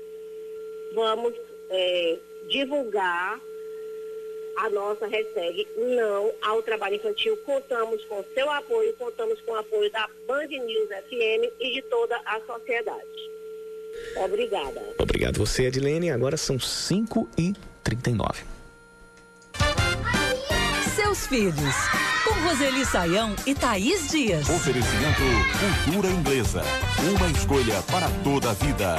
[0.94, 1.34] Vamos
[1.70, 3.40] é, divulgar
[4.56, 7.36] a nossa hashtag não ao trabalho infantil.
[7.38, 12.20] Contamos com seu apoio, contamos com o apoio da Band News FM e de toda
[12.24, 13.30] a sociedade.
[14.16, 14.82] Obrigada.
[14.98, 16.10] Obrigado você, Edilene.
[16.10, 17.52] Agora são 5 e
[17.82, 18.57] 39
[21.18, 21.74] seus filhos.
[22.24, 24.48] Com Roseli Saião e Thaís Dias.
[24.48, 25.22] Oferecimento
[25.84, 26.62] Cultura Inglesa.
[27.16, 28.96] Uma escolha para toda a vida.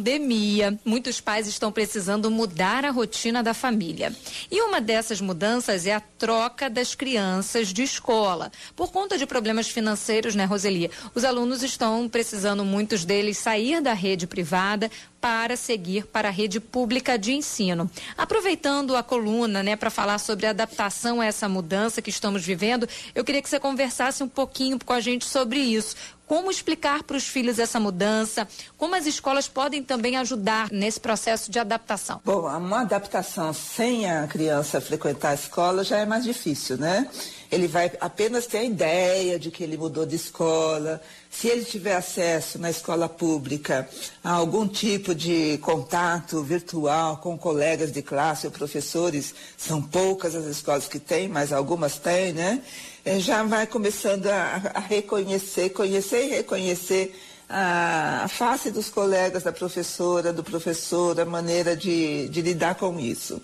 [0.00, 4.16] Pandemia, muitos pais estão precisando mudar a rotina da família.
[4.50, 8.50] E uma dessas mudanças é a troca das crianças de escola.
[8.74, 10.90] Por conta de problemas financeiros, né, Roselia?
[11.14, 16.58] Os alunos estão precisando, muitos deles, sair da rede privada para seguir para a rede
[16.58, 17.90] pública de ensino.
[18.16, 22.88] Aproveitando a coluna, né, para falar sobre a adaptação a essa mudança que estamos vivendo,
[23.14, 25.94] eu queria que você conversasse um pouquinho com a gente sobre isso.
[26.30, 28.46] Como explicar para os filhos essa mudança?
[28.78, 32.20] Como as escolas podem também ajudar nesse processo de adaptação?
[32.24, 37.08] Bom, uma adaptação sem a criança frequentar a escola já é mais difícil, né?
[37.50, 41.02] Ele vai apenas ter a ideia de que ele mudou de escola.
[41.28, 43.88] Se ele tiver acesso na escola pública
[44.22, 50.44] a algum tipo de contato virtual com colegas de classe ou professores, são poucas as
[50.44, 52.62] escolas que têm, mas algumas têm, né?
[53.04, 59.42] É, já vai começando a, a reconhecer, conhecer e reconhecer a, a, face dos colegas
[59.42, 63.40] da professora, do professor, a maneira de, de lidar com isso.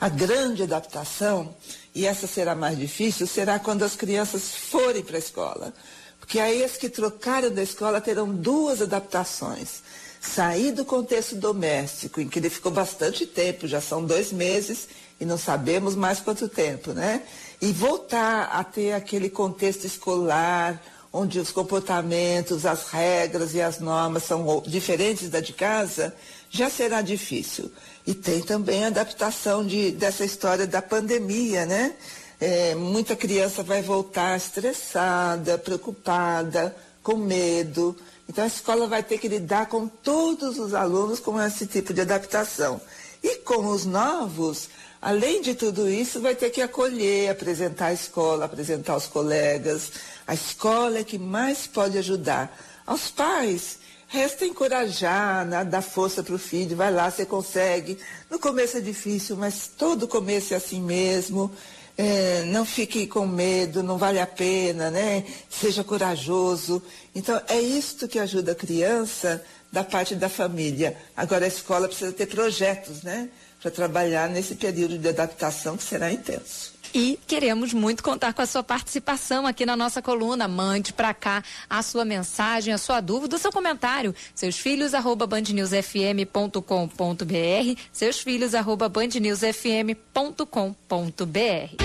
[0.00, 1.54] A grande adaptação,
[1.92, 5.74] e essa será mais difícil, será quando as crianças forem para a escola.
[6.20, 9.82] Porque aí as que trocaram da escola terão duas adaptações.
[10.20, 14.86] Sair do contexto doméstico, em que ele ficou bastante tempo, já são dois meses,
[15.18, 17.22] e não sabemos mais quanto tempo, né?
[17.60, 20.80] E voltar a ter aquele contexto escolar,
[21.12, 26.14] onde os comportamentos, as regras e as normas são diferentes da de casa,
[26.48, 27.70] já será difícil.
[28.06, 31.94] E tem também a adaptação de, dessa história da pandemia, né?
[32.40, 37.94] É, muita criança vai voltar estressada, preocupada, com medo.
[38.28, 42.00] Então a escola vai ter que lidar com todos os alunos com esse tipo de
[42.00, 42.80] adaptação.
[43.22, 44.70] E com os novos,
[45.00, 49.92] além de tudo isso, vai ter que acolher, apresentar a escola, apresentar os colegas.
[50.26, 52.56] A escola é que mais pode ajudar.
[52.86, 53.78] Aos pais,
[54.08, 57.98] resta encorajar, né, dar força para o filho, vai lá, você consegue.
[58.28, 61.50] No começo é difícil, mas todo começo é assim mesmo.
[61.96, 65.24] É, não fique com medo, não vale a pena, né?
[65.50, 66.82] Seja corajoso.
[67.14, 70.96] Então, é isto que ajuda a criança da parte da família.
[71.16, 73.28] Agora, a escola precisa ter projetos, né?
[73.60, 76.80] Para trabalhar nesse período de adaptação que será intenso.
[76.92, 80.48] E queremos muito contar com a sua participação aqui na nossa coluna.
[80.48, 84.14] Mande para cá a sua mensagem, a sua dúvida, o seu comentário.
[84.34, 87.80] Seus filhos, arroba bandnewsfm.com.br.
[87.92, 91.84] Seus filhos, arroba bandnewsfm.com.br.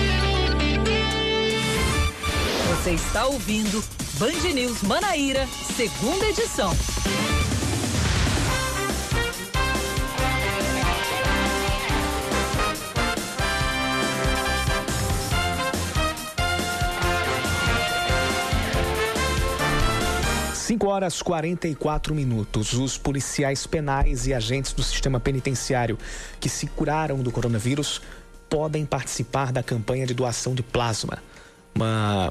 [2.68, 3.82] Você está ouvindo
[4.18, 5.46] Band News Manaíra,
[5.76, 6.70] segunda edição.
[20.76, 22.74] Cinco horas 44 minutos.
[22.74, 25.98] Os policiais penais e agentes do sistema penitenciário
[26.38, 28.02] que se curaram do coronavírus
[28.46, 31.16] podem participar da campanha de doação de plasma.
[31.74, 32.30] Uma,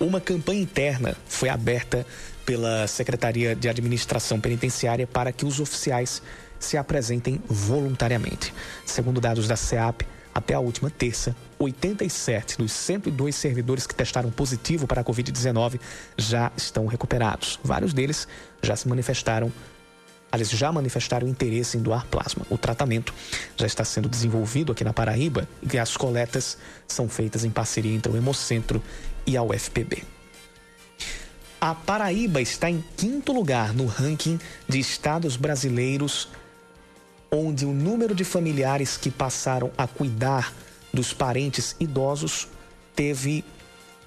[0.00, 2.04] uma campanha interna foi aberta
[2.44, 6.20] pela Secretaria de Administração Penitenciária para que os oficiais
[6.58, 8.52] se apresentem voluntariamente.
[8.84, 10.02] Segundo dados da SEAP,
[10.40, 15.78] até a última terça, 87 dos 102 servidores que testaram positivo para a Covid-19
[16.16, 17.60] já estão recuperados.
[17.62, 18.26] Vários deles
[18.62, 19.52] já se manifestaram,
[20.32, 22.44] eles já manifestaram interesse em doar plasma.
[22.48, 23.14] O tratamento
[23.56, 26.56] já está sendo desenvolvido aqui na Paraíba e as coletas
[26.88, 28.82] são feitas em parceria entre o Hemocentro
[29.26, 30.02] e a UFPB.
[31.60, 36.28] A Paraíba está em quinto lugar no ranking de estados brasileiros
[37.30, 40.52] onde o número de familiares que passaram a cuidar
[40.92, 42.48] dos parentes idosos
[42.94, 43.44] teve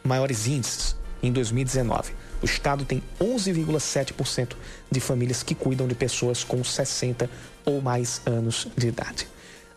[0.04, 2.14] maiores índices em 2019.
[2.42, 4.56] O estado tem 11,7%
[4.92, 7.30] de famílias que cuidam de pessoas com 60
[7.66, 9.28] ou mais anos de idade.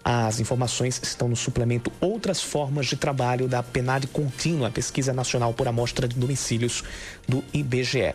[0.02, 5.66] As informações estão no suplemento Outras Formas de Trabalho da PNAD Contínua, Pesquisa Nacional por
[5.66, 6.84] Amostra de Domicílios
[7.28, 8.14] do IBGE.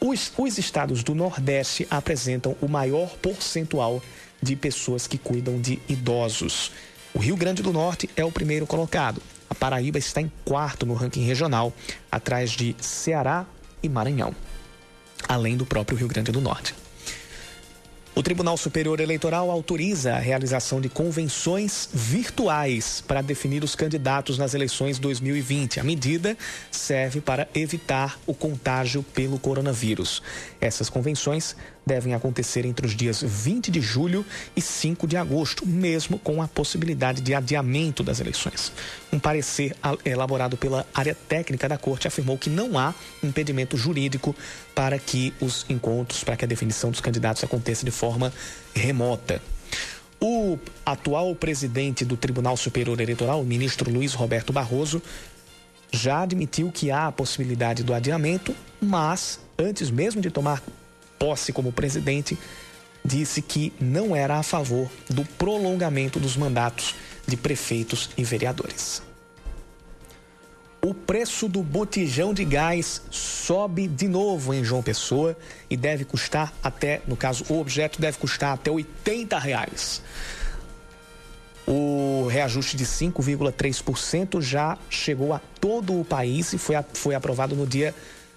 [0.00, 4.02] Os, os estados do Nordeste apresentam o maior percentual
[4.42, 6.70] de pessoas que cuidam de idosos.
[7.14, 9.22] O Rio Grande do Norte é o primeiro colocado.
[9.48, 11.72] A Paraíba está em quarto no ranking regional,
[12.12, 13.46] atrás de Ceará
[13.82, 14.34] e Maranhão,
[15.26, 16.74] além do próprio Rio Grande do Norte.
[18.18, 24.54] O Tribunal Superior Eleitoral autoriza a realização de convenções virtuais para definir os candidatos nas
[24.54, 25.80] eleições 2020.
[25.80, 26.34] A medida
[26.70, 30.22] serve para evitar o contágio pelo coronavírus.
[30.58, 31.54] Essas convenções
[31.86, 34.26] devem acontecer entre os dias 20 de julho
[34.56, 38.72] e 5 de agosto, mesmo com a possibilidade de adiamento das eleições.
[39.12, 44.34] Um parecer elaborado pela área técnica da Corte afirmou que não há impedimento jurídico
[44.74, 48.32] para que os encontros, para que a definição dos candidatos aconteça de forma
[48.74, 49.40] remota.
[50.20, 55.00] O atual presidente do Tribunal Superior Eleitoral, o ministro Luiz Roberto Barroso,
[55.92, 60.60] já admitiu que há a possibilidade do adiamento, mas antes mesmo de tomar
[61.18, 62.38] posse como presidente,
[63.04, 66.94] disse que não era a favor do prolongamento dos mandatos
[67.26, 69.02] de prefeitos e vereadores.
[70.86, 75.36] O preço do botijão de gás sobe de novo em João Pessoa
[75.68, 80.00] e deve custar até, no caso, o objeto deve custar até 80 reais.
[81.66, 87.66] O reajuste de 5,3% já chegou a todo o país e foi, foi aprovado no
[87.66, 87.92] dia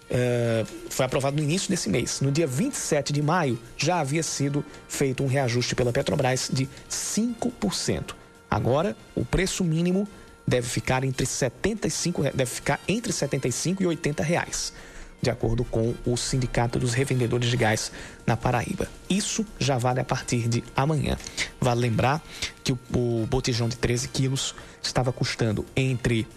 [0.09, 2.19] Uh, foi aprovado no início desse mês.
[2.19, 8.15] No dia 27 de maio, já havia sido feito um reajuste pela Petrobras de 5%.
[8.49, 10.07] Agora, o preço mínimo
[10.47, 14.73] deve ficar entre 75, deve ficar entre 75 e 80 reais,
[15.21, 17.91] de acordo com o Sindicato dos Revendedores de Gás
[18.25, 18.87] na Paraíba.
[19.07, 21.15] Isso já vale a partir de amanhã.
[21.61, 22.23] Vale lembrar
[22.63, 26.27] que o, o botijão de 13 quilos estava custando entre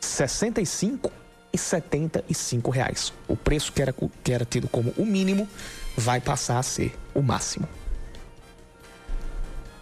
[0.00, 1.12] 65
[1.56, 3.12] 75 reais.
[3.26, 5.48] O preço que era, que era tido como o mínimo
[5.96, 7.68] vai passar a ser o máximo.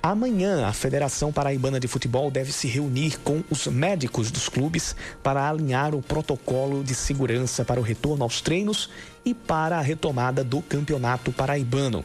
[0.07, 5.49] Amanhã, a Federação Paraibana de Futebol deve se reunir com os médicos dos clubes para
[5.49, 8.91] alinhar o protocolo de segurança para o retorno aos treinos
[9.25, 12.05] e para a retomada do Campeonato Paraibano.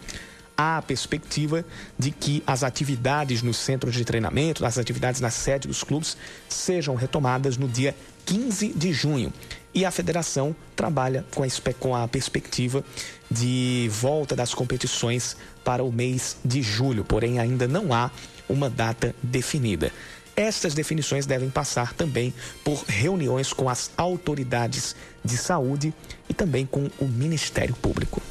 [0.56, 1.66] Há a perspectiva
[1.98, 6.16] de que as atividades nos centros de treinamento, as atividades na sede dos clubes,
[6.48, 7.94] sejam retomadas no dia
[8.26, 9.34] 15 de junho.
[9.74, 11.48] E a federação trabalha com a,
[11.80, 12.84] com a perspectiva
[13.30, 18.10] de volta das competições para o mês de julho, porém ainda não há
[18.48, 19.92] uma data definida.
[20.36, 25.94] Estas definições devem passar também por reuniões com as autoridades de saúde
[26.30, 28.22] e também com o Ministério Público.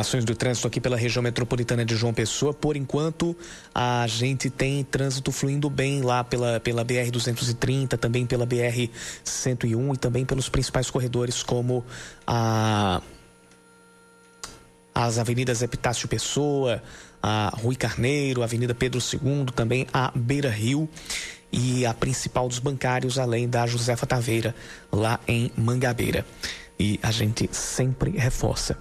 [0.00, 2.54] Informações do trânsito aqui pela região metropolitana de João Pessoa.
[2.54, 3.36] Por enquanto,
[3.74, 10.24] a gente tem trânsito fluindo bem lá pela, pela BR-230, também pela BR-101 e também
[10.24, 11.84] pelos principais corredores, como
[12.26, 13.02] a,
[14.94, 16.82] as avenidas Epitácio Pessoa,
[17.22, 20.88] a Rui Carneiro, a Avenida Pedro II, também a Beira Rio
[21.52, 24.54] e a principal dos bancários, além da Josefa Taveira,
[24.90, 26.24] lá em Mangabeira.
[26.78, 28.78] E a gente sempre reforça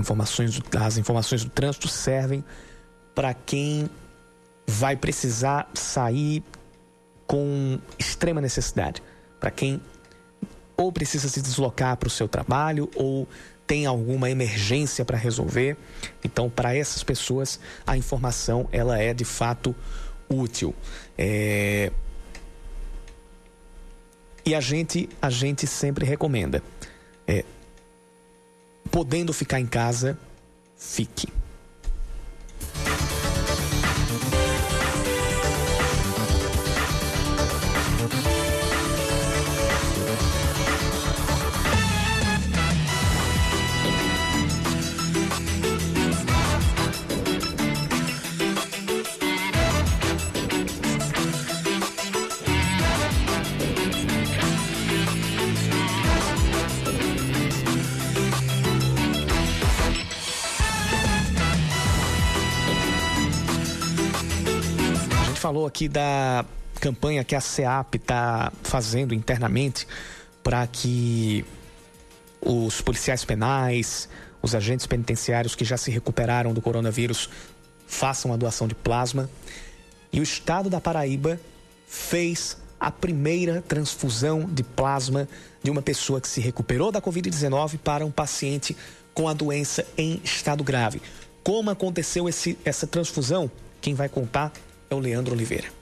[0.00, 2.44] Informações, as informações do trânsito servem
[3.14, 3.88] para quem
[4.66, 6.42] vai precisar sair
[7.26, 9.02] com extrema necessidade,
[9.38, 9.80] para quem
[10.76, 13.28] ou precisa se deslocar para o seu trabalho ou
[13.66, 15.76] tem alguma emergência para resolver.
[16.24, 19.76] Então, para essas pessoas, a informação ela é de fato
[20.28, 20.74] útil.
[21.16, 21.92] É...
[24.44, 26.62] E a gente, a gente sempre recomenda.
[27.28, 27.44] É,
[28.90, 30.18] podendo ficar em casa,
[30.76, 31.39] fique.
[65.40, 66.44] Falou aqui da
[66.80, 69.88] campanha que a SEAP está fazendo internamente
[70.42, 71.44] para que
[72.42, 74.06] os policiais penais,
[74.42, 77.30] os agentes penitenciários que já se recuperaram do coronavírus
[77.86, 79.30] façam a doação de plasma.
[80.12, 81.40] E o estado da Paraíba
[81.86, 85.26] fez a primeira transfusão de plasma
[85.62, 88.76] de uma pessoa que se recuperou da Covid-19 para um paciente
[89.14, 91.00] com a doença em estado grave.
[91.42, 93.50] Como aconteceu esse, essa transfusão?
[93.80, 94.52] Quem vai contar
[94.90, 95.79] é o Leandro Oliveira.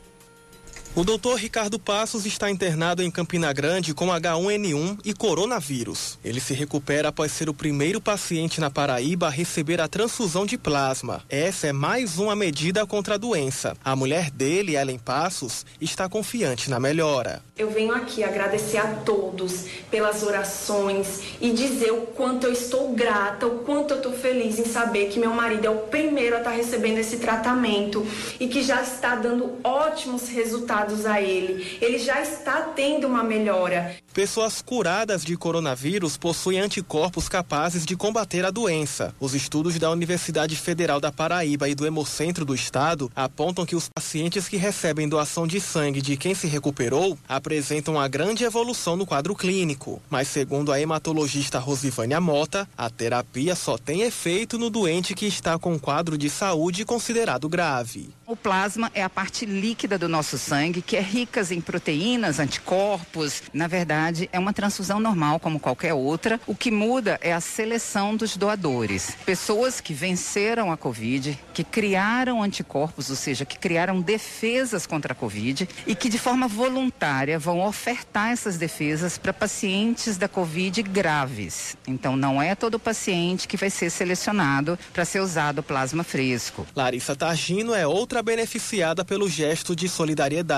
[0.95, 6.19] O doutor Ricardo Passos está internado em Campina Grande com H1N1 e coronavírus.
[6.25, 10.59] Ele se recupera após ser o primeiro paciente na Paraíba a receber a transfusão de
[10.59, 11.23] plasma.
[11.29, 13.77] Essa é mais uma medida contra a doença.
[13.85, 17.43] A mulher dele, Ellen Passos, está confiante na melhora.
[17.57, 23.47] Eu venho aqui agradecer a todos pelas orações e dizer o quanto eu estou grata,
[23.47, 26.51] o quanto eu estou feliz em saber que meu marido é o primeiro a estar
[26.51, 28.05] recebendo esse tratamento
[28.41, 31.79] e que já está dando ótimos resultados a ele.
[31.81, 33.97] Ele já está tendo uma melhora.
[34.19, 39.15] Pessoas curadas de coronavírus possuem anticorpos capazes de combater a doença.
[39.21, 43.89] Os estudos da Universidade Federal da Paraíba e do Hemocentro do Estado apontam que os
[43.89, 49.07] pacientes que recebem doação de sangue de quem se recuperou apresentam uma grande evolução no
[49.07, 50.03] quadro clínico.
[50.11, 55.57] Mas, segundo a hematologista Rosivânia Mota, a terapia só tem efeito no doente que está
[55.61, 58.11] com quadro de saúde considerado grave.
[58.27, 63.45] O plasma é a parte líquida do nosso sangue que é rica em proteínas, anticorpos.
[63.55, 66.41] Na verdade, é uma transfusão normal como qualquer outra.
[66.47, 69.17] O que muda é a seleção dos doadores.
[69.25, 75.17] Pessoas que venceram a Covid, que criaram anticorpos, ou seja, que criaram defesas contra a
[75.17, 81.77] Covid e que de forma voluntária vão ofertar essas defesas para pacientes da Covid graves.
[81.87, 86.67] Então, não é todo paciente que vai ser selecionado para ser usado plasma fresco.
[86.75, 90.49] Larissa Targino é outra beneficiada pelo gesto de solidariedade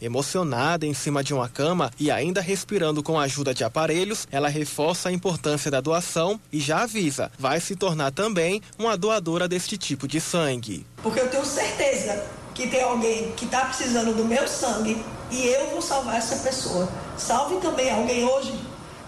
[0.00, 4.48] Emocionada em cima de uma cama e ainda respirando com a ajuda de aparelhos, ela
[4.48, 9.76] reforça a importância da doação e já avisa, vai se tornar também uma doadora deste
[9.76, 10.86] tipo de sangue.
[11.02, 12.24] Porque eu tenho certeza
[12.54, 16.88] que tem alguém que está precisando do meu sangue e eu vou salvar essa pessoa.
[17.16, 18.54] Salve também alguém hoje,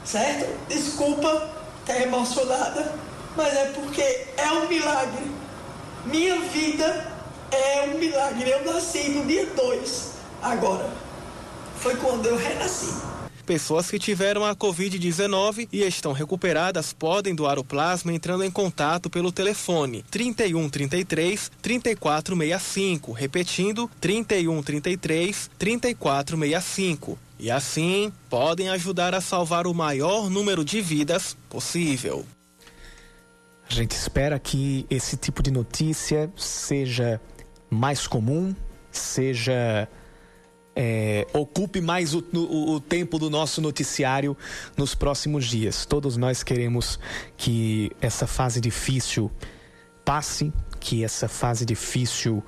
[0.05, 0.47] certo?
[0.69, 2.93] Desculpa estar emocionada,
[3.37, 4.03] mas é porque
[4.37, 5.31] é um milagre.
[6.07, 7.07] Minha vida
[7.51, 8.51] é um milagre.
[8.51, 10.11] Eu nasci no dia 2
[10.43, 10.91] agora.
[11.79, 12.93] Foi quando eu renasci.
[13.47, 19.09] Pessoas que tiveram a Covid-19 e estão recuperadas podem doar o plasma entrando em contato
[19.09, 27.17] pelo telefone 3133 3465, repetindo 3133 3465.
[27.39, 32.27] E assim podem ajudar a salvar o maior número de vidas possível.
[33.71, 37.21] A gente espera que esse tipo de notícia seja
[37.71, 38.53] mais comum,
[38.91, 39.89] seja
[40.77, 44.37] é, ocupe mais o, o, o, tempo do nosso noticiário
[44.77, 45.87] nos próximos dias.
[45.87, 47.01] Todos nós queremos
[47.35, 49.31] que essa fase difícil
[50.05, 52.45] passe, que essa fase difícil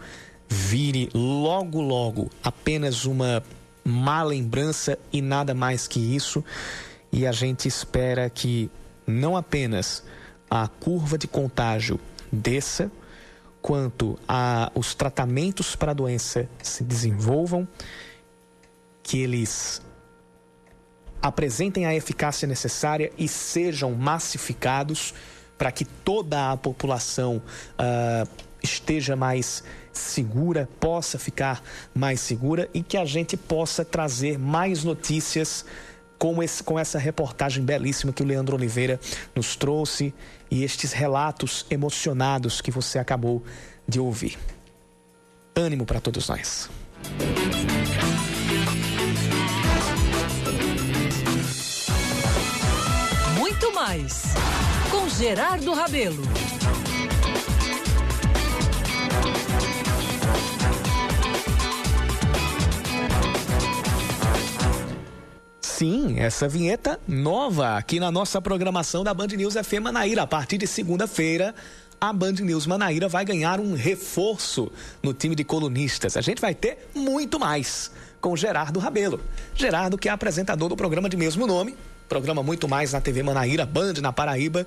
[0.46, 3.42] vire logo, logo apenas uma
[3.82, 6.44] má lembrança e nada mais que isso.
[7.10, 8.70] E a gente espera que
[9.06, 10.04] não apenas
[10.50, 11.98] a curva de contágio
[12.30, 12.92] desça,
[13.62, 17.66] quanto a os tratamentos para a doença se desenvolvam
[19.08, 19.80] que eles
[21.20, 25.14] apresentem a eficácia necessária e sejam massificados
[25.56, 27.42] para que toda a população
[27.72, 28.28] uh,
[28.62, 31.62] esteja mais segura, possa ficar
[31.94, 35.64] mais segura e que a gente possa trazer mais notícias
[36.18, 39.00] com, esse, com essa reportagem belíssima que o Leandro Oliveira
[39.34, 40.12] nos trouxe
[40.50, 43.42] e estes relatos emocionados que você acabou
[43.88, 44.38] de ouvir.
[45.56, 46.68] Ânimo para todos nós.
[53.88, 54.34] Mais
[54.90, 56.22] com Gerardo Rabelo.
[65.62, 70.24] Sim, essa vinheta nova aqui na nossa programação da Band News FM Manaíra.
[70.24, 71.54] A partir de segunda-feira,
[71.98, 74.70] a Band News Manaíra vai ganhar um reforço
[75.02, 76.14] no time de colunistas.
[76.14, 79.18] A gente vai ter muito mais com Gerardo Rabelo.
[79.54, 81.74] Gerardo, que é apresentador do programa de mesmo nome,
[82.08, 84.66] Programa muito mais na TV Manaíra, Band na Paraíba,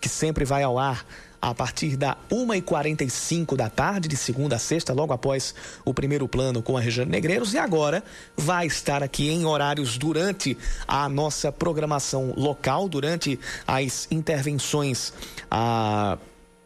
[0.00, 1.04] que sempre vai ao ar
[1.40, 6.62] a partir da 1h45 da tarde, de segunda a sexta, logo após o primeiro plano
[6.62, 8.02] com a Regiane Negreiros, e agora
[8.36, 15.12] vai estar aqui em horários durante a nossa programação local, durante as intervenções
[15.50, 16.18] a,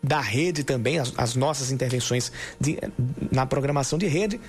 [0.03, 2.79] da rede também, as, as nossas intervenções de,
[3.31, 4.41] na programação de rede,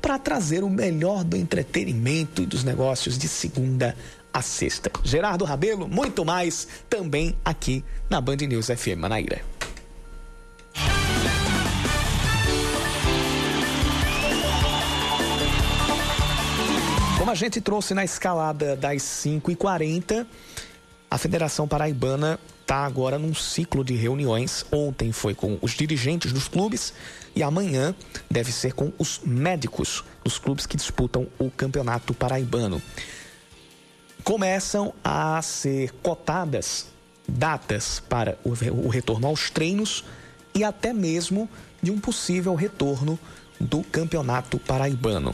[0.00, 3.96] para trazer o melhor do entretenimento e dos negócios de segunda
[4.36, 4.92] a sexta.
[5.02, 9.40] Gerardo Rabelo, muito mais também aqui na Band News FM Manaíra.
[17.18, 20.26] Como a gente trouxe na escalada das 5h40,
[21.10, 24.66] a Federação Paraibana está agora num ciclo de reuniões.
[24.70, 26.92] Ontem foi com os dirigentes dos clubes
[27.34, 27.94] e amanhã
[28.30, 32.82] deve ser com os médicos dos clubes que disputam o Campeonato Paraibano
[34.26, 36.88] começam a ser cotadas
[37.28, 40.04] datas para o, retorno aos treinos
[40.52, 41.48] e até mesmo
[41.80, 43.16] de um possível retorno
[43.60, 45.32] do Campeonato Paraibano.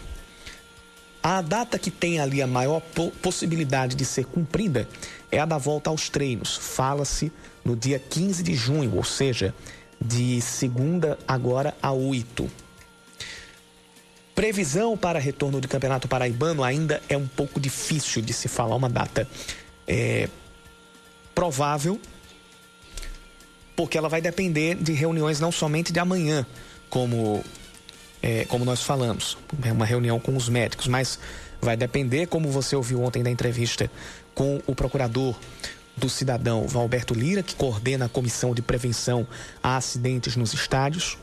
[1.23, 2.83] A data que tem ali a maior
[3.23, 4.87] possibilidade de ser cumprida
[5.31, 6.59] é a da volta aos treinos.
[6.59, 7.33] Fala-se
[7.65, 9.55] no dia 15 de junho, ou seja,
[9.99, 12.62] de segunda agora a 8.
[14.35, 18.89] Previsão para retorno do Campeonato Paraibano ainda é um pouco difícil de se falar uma
[18.89, 19.29] data.
[19.87, 20.29] É,
[21.35, 22.01] provável,
[23.77, 26.47] porque ela vai depender de reuniões não somente de amanhã,
[26.89, 27.43] como,
[28.23, 31.19] é, como nós falamos, é uma reunião com os médicos, mas
[31.61, 33.91] vai depender, como você ouviu ontem na entrevista
[34.35, 35.35] com o procurador
[35.97, 39.27] do cidadão Valberto Lira, que coordena a comissão de prevenção
[39.63, 41.19] a acidentes nos estádios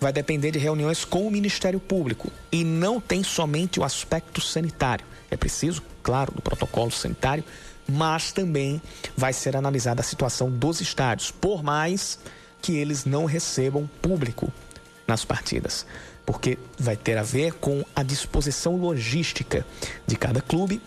[0.00, 5.04] vai depender de reuniões com o Ministério Público e não tem somente o aspecto sanitário.
[5.30, 7.44] É preciso, claro, do protocolo sanitário,
[7.86, 8.80] mas também
[9.16, 12.18] vai ser analisada a situação dos estádios, por mais
[12.62, 14.50] que eles não recebam público
[15.06, 15.84] nas partidas,
[16.24, 19.66] porque vai ter a ver com a disposição logística
[20.06, 20.80] de cada clube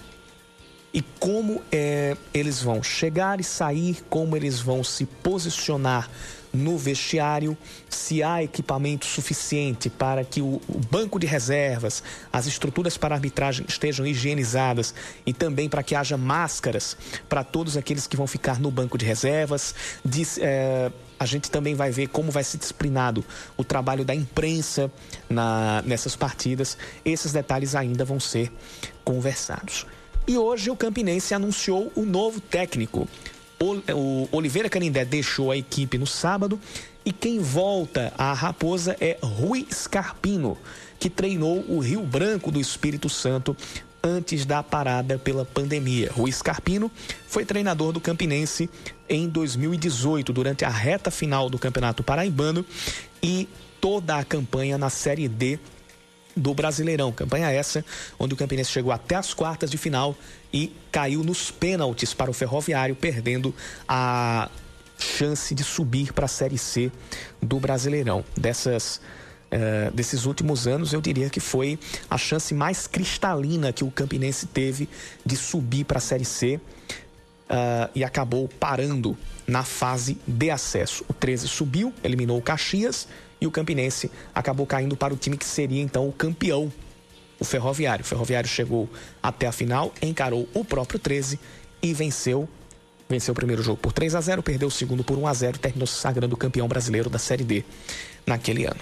[0.94, 6.10] e como é, eles vão chegar e sair, como eles vão se posicionar
[6.54, 7.58] no vestiário,
[7.90, 14.06] se há equipamento suficiente para que o, banco de reservas, as estruturas para arbitragem estejam
[14.06, 14.94] higienizadas
[15.26, 16.96] e também para que haja máscaras
[17.28, 19.74] para todos aqueles que vão ficar no banco de reservas.
[20.40, 23.26] É, a gente também vai ver como vai ser disciplinado
[23.58, 24.92] o trabalho da imprensa
[25.30, 26.78] na, nessas partidas.
[27.04, 28.52] Esses detalhes ainda vão ser
[29.04, 29.88] conversados.
[30.28, 33.08] E hoje o Campinense anunciou o novo técnico
[33.64, 36.60] o Oliveira Canindé deixou a equipe no sábado
[37.06, 40.58] E quem volta à Raposa é Rui Scarpino,
[41.00, 43.56] que treinou o Rio Branco do Espírito Santo
[44.04, 46.12] antes da parada pela pandemia.
[46.14, 46.92] Rui Scarpino
[47.26, 48.70] foi treinador do Campinense
[49.08, 52.66] em 2018, durante a reta final do Campeonato Paraibano
[53.22, 53.48] e
[53.80, 55.58] toda a campanha na Série D
[56.36, 57.12] do Brasileirão.
[57.12, 57.86] Campanha essa,
[58.20, 60.16] onde o Campinense chegou até as quartas de final
[60.54, 63.54] e caiu nos pênaltis para o Ferroviário, perdendo
[63.88, 64.50] a
[64.98, 66.92] chance de subir para a Série C
[67.42, 68.24] do Brasileirão.
[68.38, 69.02] Dessas
[69.52, 71.80] uh, desses últimos anos, eu diria que foi
[72.10, 74.88] a chance mais cristalina que o Campinense teve
[75.26, 76.60] de subir para a Série C.
[77.44, 81.04] Uh, e acabou parando na fase de acesso.
[81.10, 83.08] O 13 subiu, eliminou o Caxias
[83.40, 86.72] e o Campinense acabou caindo para o time que seria então o campeão,
[87.44, 88.04] o Ferroviário.
[88.04, 88.90] O Ferroviário chegou
[89.22, 91.40] até a final, encarou o próprio 13
[91.82, 92.50] e venceu.
[93.08, 95.58] Venceu o primeiro jogo por 3 a 0, perdeu o segundo por 1 a 0
[95.58, 97.64] e terminou se sagrando campeão brasileiro da Série D
[98.26, 98.80] naquele ano.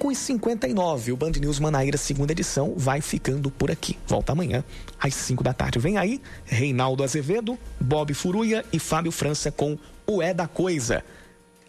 [0.00, 3.98] 5 e 59 o Band News Manaíra, segunda edição, vai ficando por aqui.
[4.06, 4.64] Volta amanhã,
[4.98, 5.78] às 5 da tarde.
[5.78, 9.78] Vem aí, Reinaldo Azevedo, Bob Furuia e Fábio França com
[10.16, 11.04] o É da Coisa.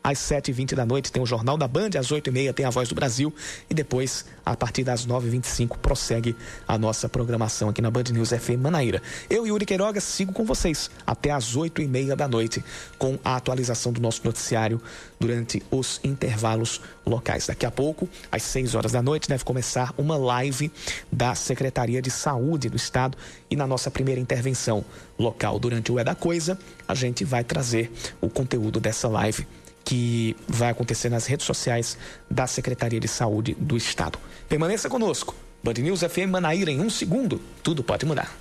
[0.03, 2.95] Às 7h20 da noite tem o Jornal da Band, às 8h30 tem a Voz do
[2.95, 3.33] Brasil
[3.69, 6.35] e depois, a partir das 9h25, prossegue
[6.67, 9.01] a nossa programação aqui na Band News FM Manaíra.
[9.29, 12.63] Eu, Yuri Queiroga, sigo com vocês até às 8h30 da noite
[12.97, 14.81] com a atualização do nosso noticiário
[15.19, 17.45] durante os intervalos locais.
[17.45, 20.71] Daqui a pouco, às 6 horas da noite, deve começar uma live
[21.11, 23.15] da Secretaria de Saúde do Estado
[23.51, 24.83] e na nossa primeira intervenção
[25.17, 29.45] local durante o É da Coisa, a gente vai trazer o conteúdo dessa live
[29.83, 31.97] que vai acontecer nas redes sociais
[32.29, 34.19] da Secretaria de Saúde do Estado.
[34.47, 35.35] Permaneça conosco.
[35.63, 37.41] Band News FM Manaíra em um segundo.
[37.63, 38.35] Tudo pode mudar.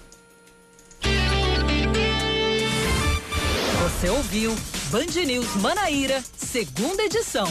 [3.83, 4.57] Você ouviu
[4.91, 7.47] Band News Manaíra, segunda edição.